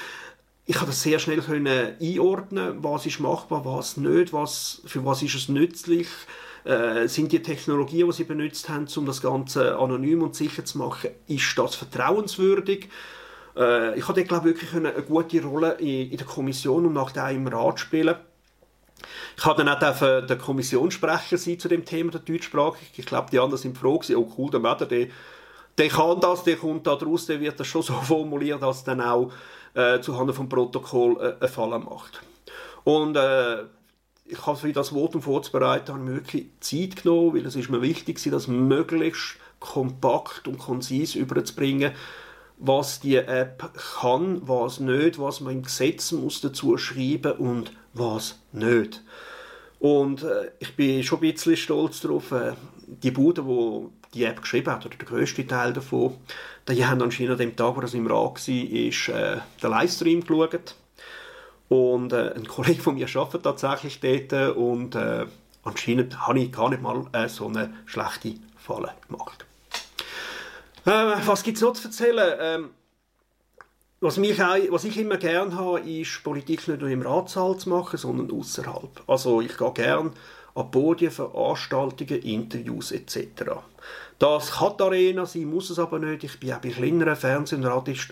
ich 0.66 0.76
konnte 0.76 0.92
das 0.92 1.02
sehr 1.02 1.20
schnell 1.20 1.42
können 1.42 1.96
einordnen, 2.00 2.84
was 2.84 3.06
ist 3.06 3.20
machbar, 3.20 3.66
was 3.66 3.98
nicht, 3.98 4.32
was, 4.32 4.82
für 4.86 5.06
was 5.06 5.22
ist 5.22 5.36
es 5.36 5.50
nützlich, 5.50 6.08
äh, 6.64 7.08
sind 7.08 7.32
die 7.32 7.42
Technologien, 7.42 8.08
die 8.08 8.14
sie 8.14 8.24
benutzt 8.24 8.70
haben, 8.70 8.88
um 8.96 9.06
das 9.06 9.22
Ganze 9.22 9.78
anonym 9.78 10.24
und 10.24 10.36
sicher 10.36 10.64
zu 10.64 10.78
machen, 10.78 11.10
ist 11.28 11.58
das 11.58 11.76
vertrauenswürdig? 11.76 12.88
Äh, 13.58 14.00
ich 14.00 14.08
hatte, 14.08 14.24
glaube 14.24 14.46
wirklich 14.46 14.74
eine, 14.74 14.94
gute 14.94 15.44
Rolle 15.44 15.74
in, 15.74 16.12
in 16.12 16.18
der 16.18 16.26
Kommission 16.26 16.86
und 16.86 16.94
nachher 16.94 17.30
im 17.30 17.48
Rat 17.48 17.80
spielen 17.80 18.16
ich 19.38 19.46
habe 19.46 19.64
dann 19.64 19.76
auch 19.76 20.00
der 20.26 20.38
Kommissionssprecher 20.38 21.38
sein 21.38 21.60
zu 21.60 21.68
dem 21.68 21.86
Thema, 21.86 22.12
der 22.12 22.22
deutschsprachig. 22.22 22.92
Ich 22.96 23.06
glaube, 23.06 23.30
die 23.32 23.40
anderen 23.40 23.62
sind 23.62 23.78
froh 23.78 24.00
gewesen, 24.00 24.16
oh 24.16 24.32
cool, 24.38 24.52
der 24.52 24.60
Mäder, 24.60 24.86
der, 24.86 25.08
der 25.78 25.90
kann 25.90 26.20
das, 26.20 26.44
der 26.44 26.58
kommt 26.58 26.88
da 26.88 26.96
draus, 26.96 27.26
der 27.26 27.40
wird 27.40 27.60
das 27.60 27.68
schon 27.68 27.82
so 27.82 27.94
formulieren, 28.02 28.60
dass 28.60 28.78
es 28.78 28.84
dann 28.84 29.02
auch 29.02 29.32
äh, 29.74 30.00
zuhanden 30.02 30.36
vom 30.36 30.50
Protokoll 30.50 31.18
äh, 31.20 31.44
einen 31.44 31.52
Fall 31.52 31.80
macht. 31.80 32.22
Und 32.84 33.16
äh, 33.16 33.64
ich 34.26 34.46
habe 34.46 34.58
für 34.58 34.72
das 34.72 34.90
Votum 34.90 35.22
vorzubereiten, 35.22 35.94
habe 35.94 36.08
wirklich 36.08 36.48
Zeit 36.60 37.04
genommen, 37.04 37.36
weil 37.36 37.46
es 37.46 37.56
ist 37.56 37.70
mir 37.70 37.82
wichtig 37.82 38.22
das 38.24 38.48
möglichst 38.48 39.38
kompakt 39.60 40.48
und 40.48 40.58
konzis 40.58 41.16
überzubringen, 41.16 41.94
was 42.66 43.02
die 43.02 43.18
App 43.18 43.74
kann, 44.00 44.42
was 44.48 44.80
nicht, 44.80 45.20
was 45.20 45.42
man 45.42 45.54
im 45.54 45.64
Gesetz 45.64 46.14
muss 46.14 46.40
dazu 46.40 46.78
schreiben 46.78 47.34
und 47.34 47.74
was 47.94 48.40
nicht. 48.54 49.02
Und 49.80 50.24
äh, 50.24 50.52
ich 50.60 50.74
bin 50.78 51.04
schon 51.04 51.20
ein 51.20 51.34
bisschen 51.34 51.58
stolz 51.58 52.00
darauf, 52.00 52.32
äh, 52.32 52.54
die 52.88 53.12
Bude, 53.12 53.46
wo 53.46 53.92
die 54.14 54.24
App 54.24 54.42
geschrieben 54.42 54.72
hat, 54.72 54.86
oder 54.86 54.96
der 54.96 55.06
grösste 55.06 55.46
Teil 55.46 55.74
davon, 55.74 56.16
die 56.70 56.86
haben 56.86 57.02
anscheinend 57.02 57.34
an 57.34 57.40
dem 57.40 57.56
Tag, 57.58 57.76
wo 57.76 57.82
das 57.82 57.94
im 57.94 58.08
Rat 58.08 58.48
war, 58.48 58.56
äh, 58.56 59.42
den 59.62 59.70
Livestream 59.70 60.22
geschaut. 60.22 60.76
Und 61.68 62.14
äh, 62.14 62.34
ein 62.34 62.48
Kollege 62.48 62.82
von 62.82 62.96
mir 62.96 63.14
arbeitet 63.14 63.44
tatsächlich 63.44 64.00
dort 64.00 64.56
und 64.56 64.96
äh, 64.96 65.26
anscheinend 65.66 66.26
habe 66.26 66.40
ich 66.40 66.52
gar 66.54 66.70
nicht 66.70 66.82
mal 66.82 67.08
äh, 67.12 67.28
so 67.28 67.48
eine 67.48 67.74
schlechte 67.86 68.36
Falle 68.56 68.94
gemacht. 69.10 69.46
Äh, 70.86 71.16
was 71.26 71.44
gibt 71.44 71.58
es 71.58 71.64
noch 71.64 71.74
zu 71.74 71.88
erzählen? 71.88 72.36
Ähm, 72.40 72.70
was, 74.02 74.18
mich 74.18 74.42
auch, 74.44 74.58
was 74.70 74.84
ich 74.84 74.98
immer 74.98 75.16
gerne 75.16 75.56
habe, 75.56 75.80
ist 75.80 76.22
Politik 76.24 76.68
nicht 76.68 76.82
nur 76.82 76.90
im 76.90 77.02
Ratssaal 77.02 77.58
zu 77.58 77.70
machen, 77.70 77.98
sondern 77.98 78.38
außerhalb. 78.38 79.02
Also 79.08 79.40
ich 79.40 79.58
gehe 79.58 79.72
gerne 79.72 80.12
an 80.56 80.72
Podien, 80.72 81.10
Veranstaltungen, 81.10 82.22
Interviews 82.22 82.92
etc. 82.92 83.44
Das 84.20 84.52
die 84.52 84.84
Arena 84.84 85.26
sein, 85.26 85.46
muss 85.46 85.70
es 85.70 85.80
aber 85.80 86.00
nicht. 86.00 86.26
Ich 86.26 86.40
bin 86.40 86.52
auch 86.52 86.60
bei 86.60 86.70
kleineren 86.70 87.16
Fernseh- 87.16 87.56
und 87.56 87.66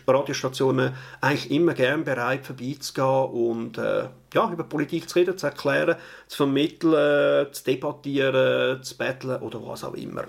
Radiostationen 0.08 0.94
eigentlich 1.20 1.52
immer 1.52 1.74
gerne 1.74 2.04
bereit, 2.04 2.46
vorbeizugehen 2.46 3.32
und 3.32 3.78
äh, 3.78 4.08
ja, 4.34 4.50
über 4.50 4.64
Politik 4.64 5.10
zu 5.10 5.20
reden, 5.20 5.38
zu 5.38 5.48
erklären, 5.48 5.98
zu 6.28 6.38
vermitteln, 6.38 7.52
zu 7.52 7.64
debattieren, 7.66 8.82
zu 8.82 8.98
betteln 8.98 9.42
oder 9.42 9.66
was 9.68 9.84
auch 9.84 9.94
immer. 9.94 10.24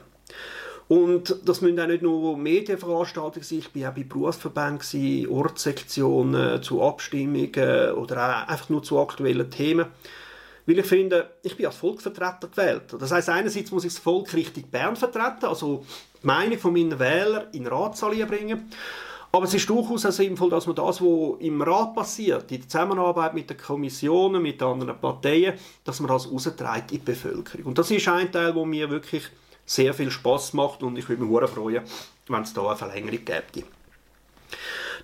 Und 0.93 1.37
das 1.47 1.63
müssen 1.63 1.81
auch 1.81 1.87
nicht 1.87 2.03
nur 2.03 2.37
Medienveranstaltungen 2.37 3.43
sein, 3.43 3.61
ich 3.61 3.75
war 3.75 3.91
auch 3.91 3.95
bei 3.95 4.03
Berufsverbänden, 4.03 5.27
Ortssektionen 5.27 6.63
zu 6.63 6.83
Abstimmungen 6.83 7.93
oder 7.95 8.45
auch 8.45 8.49
einfach 8.49 8.69
nur 8.69 8.83
zu 8.83 9.01
aktuellen 9.01 9.51
Themen. 9.51 9.87
Weil 10.67 10.81
ich 10.81 10.85
finde, 10.85 11.31
ich 11.43 11.57
bin 11.57 11.65
als 11.65 11.77
Volksvertreter 11.77 12.47
gewählt. 12.47 12.95
Das 12.99 13.11
heißt, 13.11 13.31
einerseits 13.31 13.71
muss 13.71 13.85
ich 13.85 13.95
das 13.95 14.03
Volk 14.03 14.35
richtig 14.35 14.71
Bern 14.71 14.95
vertreten, 14.95 15.47
also 15.47 15.83
die 16.23 16.27
Meinung 16.27 16.59
von 16.59 16.75
meinen 16.75 16.99
Wählern 16.99 17.47
in 17.53 17.65
den 17.65 17.73
Ratssaal 17.73 18.15
bringen. 18.27 18.71
Aber 19.33 19.47
es 19.47 19.55
ist 19.55 19.71
durchaus 19.71 20.05
auch 20.05 20.13
sinnvoll, 20.13 20.51
dass 20.51 20.67
man 20.67 20.77
das, 20.77 21.01
was 21.01 21.41
im 21.41 21.63
Rat 21.63 21.95
passiert, 21.95 22.53
in 22.53 22.59
der 22.59 22.69
Zusammenarbeit 22.69 23.33
mit 23.33 23.49
den 23.49 23.57
Kommissionen, 23.57 24.43
mit 24.43 24.63
anderen 24.63 25.01
Parteien, 25.01 25.55
dass 25.85 26.01
man 26.01 26.09
das 26.11 26.31
rausträgt 26.31 26.93
in 26.93 26.99
die 26.99 26.99
Bevölkerung. 26.99 27.65
Und 27.65 27.79
das 27.79 27.91
ist 27.91 28.07
ein 28.09 28.31
Teil, 28.31 28.55
wo 28.55 28.67
mir 28.67 28.91
wirklich 28.91 29.31
sehr 29.73 29.95
viel 29.95 30.11
Spaß 30.11 30.53
macht 30.53 30.83
und 30.83 30.99
ich 30.99 31.09
würde 31.09 31.23
mich 31.25 31.33
sehr 31.33 31.49
freuen, 31.49 31.83
wenn 32.29 32.43
es 32.43 32.53
da 32.53 32.67
eine 32.67 32.77
Verlängerung 32.77 33.25
gäbe. 33.25 33.67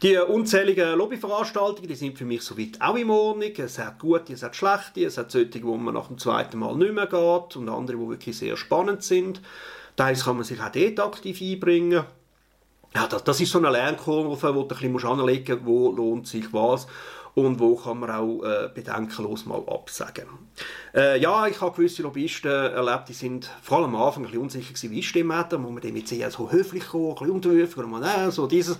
Die 0.03 0.17
unzähligen 0.17 0.97
Lobbyveranstaltungen, 0.97 1.89
die 1.89 1.95
sind 1.95 2.19
für 2.19 2.27
mich 2.27 2.43
soweit 2.43 2.81
auch 2.81 2.95
in 2.95 3.11
Ordnung. 3.11 3.51
Es 3.57 3.79
hat 3.79 3.99
gute, 3.99 4.35
es 4.35 4.43
hat 4.43 4.55
schlechte, 4.55 5.05
es 5.05 5.17
hat 5.17 5.31
solche, 5.31 5.63
wo 5.65 5.77
man 5.77 5.95
nach 5.95 6.09
dem 6.09 6.19
zweiten 6.19 6.59
Mal 6.59 6.77
nicht 6.77 6.93
mehr 6.93 7.07
geht 7.07 7.57
und 7.57 7.69
andere, 7.69 7.97
die 7.97 8.09
wirklich 8.09 8.37
sehr 8.37 8.57
spannend 8.57 9.03
sind. 9.03 9.41
Teils 9.97 10.25
kann 10.25 10.37
man 10.37 10.45
sich 10.45 10.61
auch 10.61 10.71
dort 10.71 11.01
aktiv 11.01 11.41
einbringen. 11.41 12.05
Ja, 12.95 13.07
das, 13.07 13.25
das 13.25 13.41
ist 13.41 13.51
so 13.51 13.59
eine 13.59 13.71
Lernkurve, 13.71 14.55
wo 14.55 14.63
du 14.63 14.75
ein 14.75 14.93
bisschen 14.93 15.11
anlegen 15.11 15.65
musst, 15.65 15.67
wo 15.67 15.93
lohnt 15.93 16.29
sich 16.29 16.53
was 16.53 16.87
und 17.35 17.61
wo 17.61 17.77
kann 17.77 18.01
man 18.01 18.11
auch 18.11 18.43
äh, 18.43 18.69
bedenkenlos 18.75 19.47
mal 19.47 19.63
absagen. 19.69 20.27
Äh, 20.95 21.21
ja, 21.21 21.47
ich 21.47 21.61
habe 21.61 21.77
gewisse 21.77 22.03
Lobbyisten 22.03 22.51
erlebt, 22.51 23.09
die 23.09 23.13
sind 23.13 23.51
vor 23.63 23.79
allem 23.79 23.95
am 23.95 24.03
Anfang 24.03 24.25
ein 24.25 24.27
bisschen 24.27 24.43
unsicher 24.43 24.73
gewesen, 24.73 24.91
wie 24.91 25.03
stimmen, 25.03 25.45
da 25.49 25.59
muss 25.59 25.73
man 25.73 25.83
dem 25.83 25.97
jetzt 25.97 26.13
eher 26.13 26.31
so 26.31 26.51
höflich 26.51 26.89
kommen, 26.89 27.11
ein 27.11 27.15
bisschen 27.15 27.31
unterwürfig, 27.31 27.79
oder 27.79 27.87
man, 27.87 28.03
äh, 28.03 28.31
so 28.31 28.47
dieses. 28.47 28.79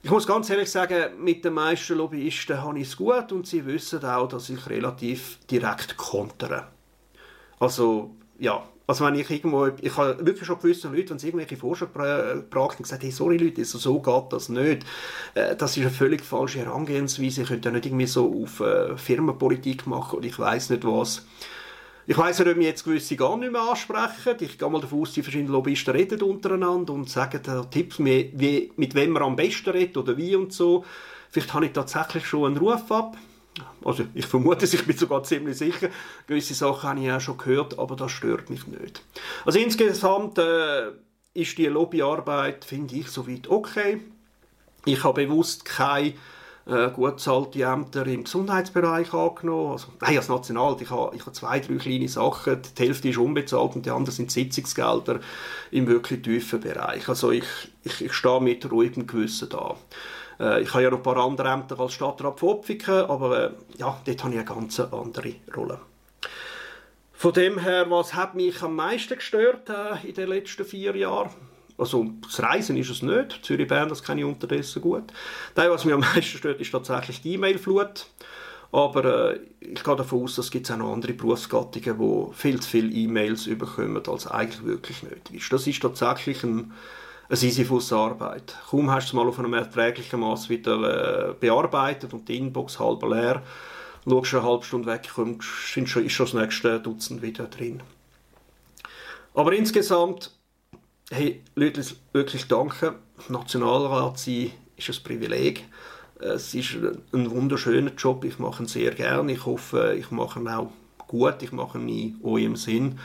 Ich 0.00 0.10
muss 0.10 0.26
ganz 0.26 0.48
ehrlich 0.48 0.70
sagen, 0.70 1.22
mit 1.22 1.44
den 1.44 1.54
meisten 1.54 1.96
Lobbyisten 1.98 2.62
habe 2.62 2.78
ich 2.78 2.88
es 2.88 2.96
gut 2.96 3.32
und 3.32 3.48
sie 3.48 3.66
wissen 3.66 4.04
auch, 4.04 4.28
dass 4.28 4.48
ich 4.48 4.68
relativ 4.68 5.38
direkt 5.50 5.96
kontere. 5.96 6.68
Also, 7.58 8.14
ja, 8.38 8.62
also 8.88 9.04
wenn 9.04 9.16
ich 9.16 9.28
irgendwo, 9.30 9.66
ich 9.66 9.96
habe 9.98 10.16
wirklich 10.24 10.46
schon 10.46 10.58
gewisse 10.58 10.88
Leute, 10.88 11.10
wenn 11.10 11.18
sie 11.18 11.26
irgendwelche 11.26 11.58
Forscher 11.58 11.86
gebracht 11.86 12.78
gesagt, 12.78 13.02
hey, 13.02 13.10
sorry 13.10 13.36
Leute, 13.36 13.62
so, 13.66 13.76
so 13.76 14.00
geht 14.00 14.32
das 14.32 14.48
nicht. 14.48 14.86
Äh, 15.34 15.54
das 15.56 15.76
ist 15.76 15.82
eine 15.82 15.90
völlig 15.90 16.22
falsche 16.24 16.60
Herangehensweise. 16.60 17.42
Ich 17.42 17.48
könnte 17.48 17.68
ja 17.68 17.74
nicht 17.74 17.84
irgendwie 17.84 18.06
so 18.06 18.42
auf 18.42 18.60
äh, 18.60 18.96
Firmenpolitik 18.96 19.86
machen 19.86 20.16
oder 20.16 20.26
ich 20.26 20.38
weiß 20.38 20.70
nicht 20.70 20.86
was. 20.86 21.26
Ich 22.06 22.16
weiss 22.16 22.38
nicht, 22.38 22.48
ob 22.48 22.56
wir 22.56 22.64
jetzt 22.64 22.84
gewisse 22.84 23.14
gar 23.16 23.36
nicht 23.36 23.52
mehr 23.52 23.60
ansprechen. 23.60 24.36
Ich 24.40 24.58
gehe 24.58 24.70
mal 24.70 24.80
davon 24.80 25.02
aus, 25.02 25.12
die 25.12 25.22
verschiedenen 25.22 25.52
Lobbyisten 25.52 25.94
reden 25.94 26.22
untereinander 26.22 26.94
und 26.94 27.10
sagen 27.10 27.40
da 27.42 27.64
Tipps, 27.64 27.98
wie, 27.98 28.72
mit 28.74 28.94
wem 28.94 29.10
man 29.10 29.22
am 29.22 29.36
besten 29.36 29.68
redet 29.68 29.98
oder 29.98 30.16
wie 30.16 30.34
und 30.34 30.54
so. 30.54 30.86
Vielleicht 31.28 31.52
habe 31.52 31.66
ich 31.66 31.72
tatsächlich 31.72 32.24
schon 32.24 32.46
einen 32.46 32.56
Ruf 32.56 32.90
ab. 32.90 33.18
Also 33.84 34.04
ich 34.14 34.26
vermute 34.26 34.64
es, 34.64 34.74
ich 34.74 34.86
bin 34.86 34.96
sogar 34.96 35.22
ziemlich 35.22 35.58
sicher. 35.58 35.88
Gewisse 36.26 36.54
Sachen 36.54 36.90
habe 36.90 37.00
ich 37.00 37.10
auch 37.10 37.20
schon 37.20 37.38
gehört, 37.38 37.78
aber 37.78 37.96
das 37.96 38.12
stört 38.12 38.50
mich 38.50 38.66
nicht. 38.66 39.02
Also 39.44 39.58
insgesamt 39.58 40.38
äh, 40.38 40.90
ist 41.34 41.58
die 41.58 41.66
Lobbyarbeit, 41.66 42.64
finde 42.64 42.96
ich, 42.96 43.08
soweit 43.08 43.48
okay. 43.48 44.00
Ich 44.84 45.04
habe 45.04 45.26
bewusst 45.26 45.64
keine 45.64 46.14
äh, 46.68 46.90
gut 46.90 47.16
bezahlte 47.16 47.62
Ämter 47.62 48.06
im 48.06 48.24
Gesundheitsbereich 48.24 49.12
angenommen. 49.12 49.72
Also, 49.72 49.88
nein, 50.00 50.18
als 50.18 50.28
National, 50.28 50.76
ich 50.80 50.90
habe, 50.90 51.16
ich 51.16 51.22
habe 51.22 51.32
zwei, 51.32 51.60
drei 51.60 51.76
kleine 51.76 52.08
Sachen. 52.08 52.60
Die 52.76 52.82
Hälfte 52.82 53.08
ist 53.08 53.18
unbezahlt 53.18 53.74
und 53.74 53.86
die 53.86 53.90
anderen 53.90 54.14
sind 54.14 54.30
Sitzungsgelder 54.30 55.20
im 55.70 55.86
wirklich 55.86 56.22
tiefen 56.22 56.60
Bereich. 56.60 57.08
Also 57.08 57.30
ich, 57.30 57.46
ich, 57.84 58.04
ich 58.04 58.12
stehe 58.12 58.40
mit 58.40 58.70
ruhigem 58.70 59.06
Gewissen 59.06 59.48
da. 59.48 59.76
Äh, 60.40 60.62
ich 60.62 60.72
habe 60.72 60.84
ja 60.84 60.90
noch 60.90 60.98
ein 60.98 61.02
paar 61.02 61.16
andere 61.16 61.48
Ämter 61.48 61.78
als 61.80 61.94
Stadtrat 61.94 62.38
von 62.38 62.48
Opfiken, 62.50 62.94
aber 62.94 63.44
äh, 63.44 63.50
ja, 63.78 64.00
dort 64.04 64.24
habe 64.24 64.34
ich 64.34 64.40
eine 64.40 64.44
ganz 64.44 64.80
andere 64.80 65.34
Rolle. 65.56 65.80
Von 67.12 67.32
dem 67.32 67.58
her, 67.58 67.90
was 67.90 68.14
hat 68.14 68.36
mich 68.36 68.62
am 68.62 68.76
meisten 68.76 69.16
gestört 69.16 69.68
äh, 69.68 70.06
in 70.06 70.14
den 70.14 70.28
letzten 70.28 70.64
vier 70.64 70.94
Jahren? 70.94 71.30
Also 71.76 72.06
das 72.22 72.42
Reisen 72.42 72.76
ist 72.76 72.90
es 72.90 73.02
nicht. 73.02 73.44
Zürich-Bern, 73.44 73.88
das 73.88 74.02
kenne 74.02 74.20
ich 74.20 74.26
unterdessen 74.26 74.82
gut. 74.82 75.04
Das, 75.54 75.68
was 75.68 75.84
mich 75.84 75.94
am 75.94 76.00
meisten 76.00 76.38
stört, 76.38 76.60
ist 76.60 76.72
tatsächlich 76.72 77.22
die 77.22 77.34
E-Mail-Flut. 77.34 78.06
Aber 78.70 79.32
äh, 79.32 79.40
ich 79.60 79.82
gehe 79.82 79.96
davon 79.96 80.24
aus, 80.24 80.36
dass 80.36 80.54
es 80.54 80.70
auch 80.70 80.76
noch 80.76 80.92
andere 80.92 81.14
Berufsgattungen, 81.14 81.98
die 81.98 82.34
viel 82.34 82.60
zu 82.60 82.68
viele 82.68 82.90
E-Mails 82.90 83.46
bekommen, 83.46 84.02
als 84.06 84.26
eigentlich 84.26 84.64
wirklich 84.64 85.02
nötig 85.02 85.36
ist. 85.36 85.52
Das 85.52 85.66
ist 85.66 85.80
tatsächlich 85.80 86.44
ein 86.44 86.72
eine 87.28 87.36
Sisyphus-Arbeit. 87.36 88.56
Kaum 88.70 88.90
hast 88.90 89.06
du 89.06 89.10
es 89.10 89.12
mal 89.12 89.28
auf 89.28 89.38
einem 89.38 89.54
erträglichen 89.54 90.20
Maß 90.20 90.48
wieder 90.48 91.30
äh, 91.30 91.34
bearbeitet 91.34 92.14
und 92.14 92.28
die 92.28 92.38
Inbox 92.38 92.78
halb 92.78 93.02
leer, 93.02 93.42
schaust 94.06 94.34
eine 94.34 94.42
halbe 94.44 94.64
Stunde 94.64 94.86
weg, 94.86 95.10
kommst, 95.14 95.48
ist 95.76 95.90
schon, 96.12 96.26
das 96.26 96.34
nächste 96.34 96.80
Dutzend 96.80 97.20
wieder 97.20 97.44
drin. 97.44 97.82
Aber 99.34 99.52
insgesamt, 99.52 100.32
hey, 101.10 101.42
Leute, 101.54 101.84
wirklich 102.12 102.48
danke. 102.48 102.94
Nationalrat 103.28 104.18
sein 104.18 104.50
ist 104.76 104.88
ein 104.88 105.02
Privileg. 105.04 105.66
Es 106.20 106.54
ist 106.54 106.76
ein 107.12 107.30
wunderschöner 107.30 107.92
Job, 107.92 108.24
ich 108.24 108.38
mache 108.38 108.62
ihn 108.62 108.66
sehr 108.66 108.92
gerne. 108.92 109.32
Ich 109.32 109.44
hoffe, 109.44 109.94
ich 109.96 110.10
mache 110.10 110.40
ihn 110.40 110.48
auch 110.48 110.72
gut, 111.06 111.42
ich 111.42 111.52
mache 111.52 111.78
ihn 111.78 111.88
in 111.88 112.20
eurem 112.24 112.56
Sinn. 112.56 112.98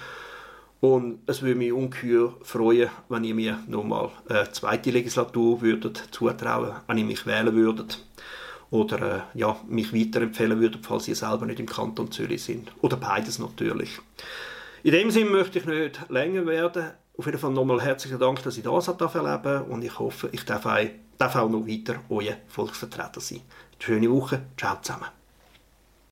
Und 0.83 1.19
es 1.27 1.41
würde 1.41 1.55
mich 1.55 1.71
ungeheuer 1.71 2.33
freuen, 2.41 2.89
wenn 3.07 3.23
ihr 3.23 3.33
mir 3.33 3.59
nochmal 3.67 4.09
eine 4.27 4.51
zweite 4.51 4.91
Legislatur 4.91 5.61
würdet 5.61 6.09
zutrauen, 6.11 6.73
wenn 6.87 6.97
ihr 6.97 7.05
mich 7.05 7.25
wählen 7.25 7.55
würdet. 7.55 8.05
Oder 8.69 9.27
äh, 9.33 9.39
ja, 9.39 9.55
mich 9.65 9.93
weiterempfehlen 9.93 10.59
würdet, 10.59 10.85
falls 10.85 11.07
ihr 11.07 11.15
selber 11.15 11.45
nicht 11.45 11.61
im 11.61 11.67
Kanton 11.67 12.11
Zürich 12.11 12.43
sind. 12.43 12.73
Oder 12.81 12.97
beides 12.97 13.39
natürlich. 13.39 13.97
In 14.83 14.91
dem 14.91 15.09
Sinne 15.09 15.29
möchte 15.29 15.59
ich 15.59 15.65
nicht 15.65 16.01
länger 16.09 16.45
werden. 16.45 16.91
Auf 17.17 17.27
jeden 17.27 17.39
Fall 17.39 17.51
nochmal 17.51 17.81
herzlichen 17.81 18.19
Dank, 18.19 18.43
dass 18.43 18.57
ich 18.57 18.63
das 18.65 18.87
erleben 18.89 19.23
darf 19.23 19.69
und 19.69 19.85
ich 19.85 19.97
hoffe, 19.97 20.27
ich 20.33 20.43
darf 20.43 20.65
auch, 20.65 20.79
darf 21.17 21.37
auch 21.37 21.49
noch 21.49 21.65
weiter 21.65 22.01
euer 22.09 22.35
Volksvertreter 22.49 23.21
sein. 23.21 23.39
Schöne 23.79 24.11
Woche. 24.11 24.41
Ciao 24.57 24.75
zusammen. 24.81 25.22